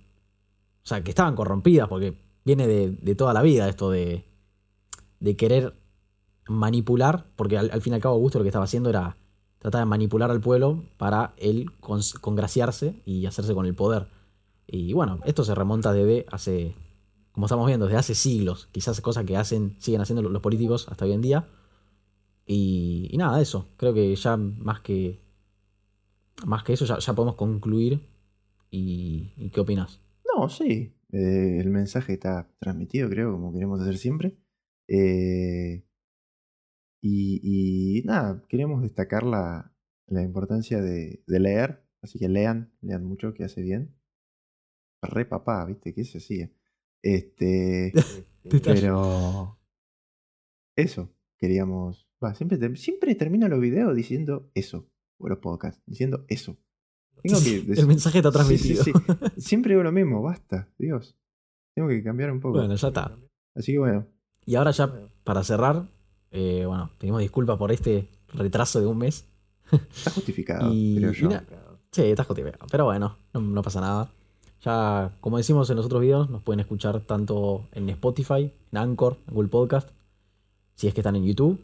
o 0.84 0.86
sea, 0.86 1.02
que 1.02 1.10
estaban 1.10 1.34
corrompidas, 1.34 1.88
porque 1.88 2.16
viene 2.44 2.66
de, 2.66 3.14
toda 3.14 3.32
la 3.32 3.42
vida 3.42 3.68
esto 3.68 3.90
de, 3.90 4.24
de 5.20 5.36
querer 5.36 5.74
manipular, 6.48 7.26
porque 7.36 7.58
al, 7.58 7.80
fin 7.80 7.92
y 7.92 7.96
al 7.96 8.02
cabo 8.02 8.16
Augusto 8.16 8.38
lo 8.38 8.44
que 8.44 8.50
estaba 8.50 8.66
haciendo 8.66 8.90
era 8.90 9.16
tratar 9.58 9.80
de 9.80 9.86
manipular 9.86 10.30
al 10.30 10.40
pueblo 10.40 10.84
para 10.98 11.34
él 11.38 11.70
congraciarse 11.80 13.00
y 13.06 13.26
hacerse 13.26 13.54
con 13.54 13.66
el 13.66 13.74
poder. 13.74 14.08
Y 14.66 14.92
bueno, 14.92 15.20
esto 15.24 15.44
se 15.44 15.54
remonta 15.54 15.92
desde 15.92 16.26
hace, 16.30 16.74
como 17.32 17.46
estamos 17.46 17.66
viendo, 17.66 17.86
desde 17.86 17.98
hace 17.98 18.14
siglos, 18.14 18.68
quizás 18.72 19.00
cosas 19.00 19.24
que 19.24 19.36
hacen, 19.36 19.76
siguen 19.78 20.02
haciendo 20.02 20.22
los 20.22 20.42
políticos 20.42 20.86
hasta 20.90 21.06
hoy 21.06 21.12
en 21.12 21.22
día. 21.22 21.48
Y, 22.46 23.10
nada, 23.16 23.40
eso, 23.40 23.68
creo 23.76 23.94
que 23.94 24.14
ya 24.14 24.36
más 24.36 24.80
que, 24.80 25.20
más 26.44 26.62
que 26.62 26.74
eso 26.74 26.84
ya, 26.84 27.12
podemos 27.14 27.36
concluir. 27.36 28.06
¿Y, 28.70 29.50
qué 29.50 29.60
opinas? 29.60 30.00
No, 30.34 30.48
sí, 30.48 30.92
eh, 31.12 31.58
el 31.60 31.70
mensaje 31.70 32.14
está 32.14 32.50
transmitido, 32.58 33.08
creo, 33.08 33.32
como 33.32 33.52
queremos 33.52 33.80
hacer 33.80 33.98
siempre. 33.98 34.36
Eh, 34.88 35.84
y, 37.00 38.02
nada, 38.04 38.42
queremos 38.48 38.82
destacar 38.82 39.22
la, 39.22 39.72
la 40.06 40.22
importancia 40.22 40.80
de, 40.80 41.22
leer, 41.26 41.84
así 42.02 42.18
que 42.18 42.28
lean, 42.28 42.72
lean 42.80 43.04
mucho, 43.04 43.34
que 43.34 43.44
hace 43.44 43.62
bien. 43.62 43.94
Re 45.02 45.26
papá, 45.26 45.64
¿viste? 45.66 45.94
Que 45.94 46.04
se 46.04 46.18
hacía. 46.18 46.50
Este. 47.02 47.92
pero. 48.64 49.58
Eso, 50.76 51.14
queríamos. 51.38 52.08
Va, 52.22 52.34
siempre, 52.34 52.76
siempre 52.76 53.14
termino 53.14 53.46
los 53.48 53.60
videos 53.60 53.94
diciendo 53.94 54.50
eso. 54.54 54.90
O 55.18 55.28
los 55.28 55.38
podcasts, 55.38 55.82
diciendo 55.86 56.24
eso. 56.28 56.58
El 57.24 57.87
mensaje 57.87 58.18
está 58.18 58.30
transmitido. 58.30 58.84
siempre 59.38 59.72
digo 59.72 59.82
lo 59.82 59.92
mismo, 59.92 60.22
basta, 60.22 60.68
Dios. 60.78 61.16
Tengo 61.74 61.88
que 61.88 62.02
cambiar 62.02 62.30
un 62.30 62.40
poco. 62.40 62.58
Bueno, 62.58 62.74
ya 62.74 62.88
está. 62.88 63.16
Así 63.54 63.72
que 63.72 63.78
bueno. 63.78 64.06
Y 64.46 64.56
ahora 64.56 64.70
ya, 64.72 64.92
para 65.24 65.42
cerrar, 65.42 65.88
eh, 66.30 66.64
bueno, 66.66 66.90
pedimos 66.98 67.20
disculpas 67.20 67.56
por 67.56 67.72
este 67.72 68.08
retraso 68.28 68.80
de 68.80 68.87
un 68.87 68.98
mes. 68.98 69.26
Está 69.72 70.10
justificado, 70.10 70.70
creo 70.96 71.12
yo. 71.12 71.30
sí, 71.90 72.02
está 72.02 72.24
justificado. 72.24 72.66
Pero 72.70 72.84
bueno, 72.84 73.16
no, 73.32 73.62
pasa 73.62 73.80
nada. 73.80 74.10
Ya, 74.62 75.16
como 75.20 75.38
decimos 75.38 75.68
en 75.70 75.76
los 75.76 75.87
otros 75.87 76.02
videos, 76.02 76.30
nos 76.30 76.42
pueden 76.42 76.60
escuchar 76.60 77.00
tanto 77.00 77.68
en 77.72 77.88
Spotify, 77.90 78.52
en 78.72 78.78
Anchor, 78.78 79.18
en 79.26 79.34
Google 79.34 79.48
Podcast, 79.48 79.90
si 80.74 80.88
es 80.88 80.94
que 80.94 81.00
están 81.00 81.16
en 81.16 81.24
YouTube. 81.24 81.60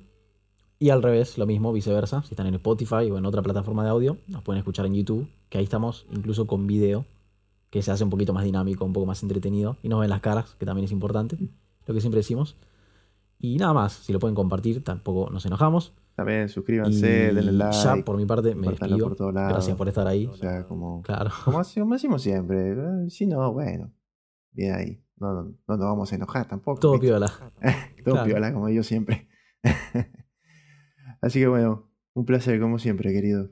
Y 0.82 0.88
al 0.88 1.02
revés, 1.02 1.36
lo 1.36 1.46
mismo, 1.46 1.74
viceversa. 1.74 2.22
Si 2.22 2.30
están 2.30 2.46
en 2.46 2.54
Spotify 2.54 3.10
o 3.10 3.18
en 3.18 3.26
otra 3.26 3.42
plataforma 3.42 3.84
de 3.84 3.90
audio, 3.90 4.16
nos 4.28 4.42
pueden 4.42 4.60
escuchar 4.60 4.86
en 4.86 4.94
YouTube, 4.94 5.28
que 5.50 5.58
ahí 5.58 5.64
estamos 5.64 6.06
incluso 6.10 6.46
con 6.46 6.66
video, 6.66 7.04
que 7.68 7.82
se 7.82 7.90
hace 7.92 8.02
un 8.02 8.08
poquito 8.08 8.32
más 8.32 8.44
dinámico, 8.44 8.86
un 8.86 8.94
poco 8.94 9.04
más 9.04 9.22
entretenido. 9.22 9.76
Y 9.82 9.90
nos 9.90 10.00
ven 10.00 10.08
las 10.08 10.22
caras, 10.22 10.56
que 10.58 10.64
también 10.64 10.86
es 10.86 10.90
importante, 10.90 11.36
lo 11.86 11.92
que 11.92 12.00
siempre 12.00 12.20
decimos. 12.20 12.56
Y 13.38 13.58
nada 13.58 13.74
más, 13.74 13.92
si 13.92 14.14
lo 14.14 14.18
pueden 14.20 14.34
compartir, 14.34 14.82
tampoco 14.82 15.30
nos 15.30 15.44
enojamos. 15.44 15.92
También 16.14 16.48
suscríbanse, 16.48 17.34
denle 17.34 17.52
like. 17.52 17.76
Ya 17.76 17.96
por 18.02 18.16
mi 18.16 18.24
parte 18.24 18.54
me 18.54 18.68
despido. 18.68 19.14
Gracias 19.32 19.76
por 19.76 19.86
estar 19.86 20.06
ahí. 20.06 20.24
O 20.28 20.34
sea, 20.34 20.66
como, 20.66 21.02
claro. 21.02 21.30
como, 21.44 21.58
decimos 21.92 22.22
siempre. 22.22 22.72
Eh, 22.72 23.10
si 23.10 23.26
no, 23.26 23.52
bueno, 23.52 23.92
bien 24.52 24.74
ahí. 24.74 25.04
No, 25.18 25.34
no, 25.34 25.42
no 25.42 25.76
nos 25.76 25.78
vamos 25.78 26.10
a 26.10 26.16
enojar 26.16 26.48
tampoco. 26.48 26.80
Todo 26.80 26.98
piola. 26.98 27.30
Todo 28.02 28.24
piola, 28.24 28.50
como 28.54 28.70
yo 28.70 28.82
siempre. 28.82 29.28
Así 31.20 31.40
que 31.40 31.48
bueno, 31.48 31.90
un 32.14 32.24
placer 32.24 32.60
como 32.60 32.78
siempre, 32.78 33.12
querido. 33.12 33.50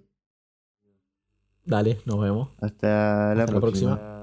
Dale, 1.65 1.99
nos 2.07 2.21
vemos. 2.21 2.51
Hasta 2.61 3.35
la 3.35 3.47
próxima. 3.47 4.18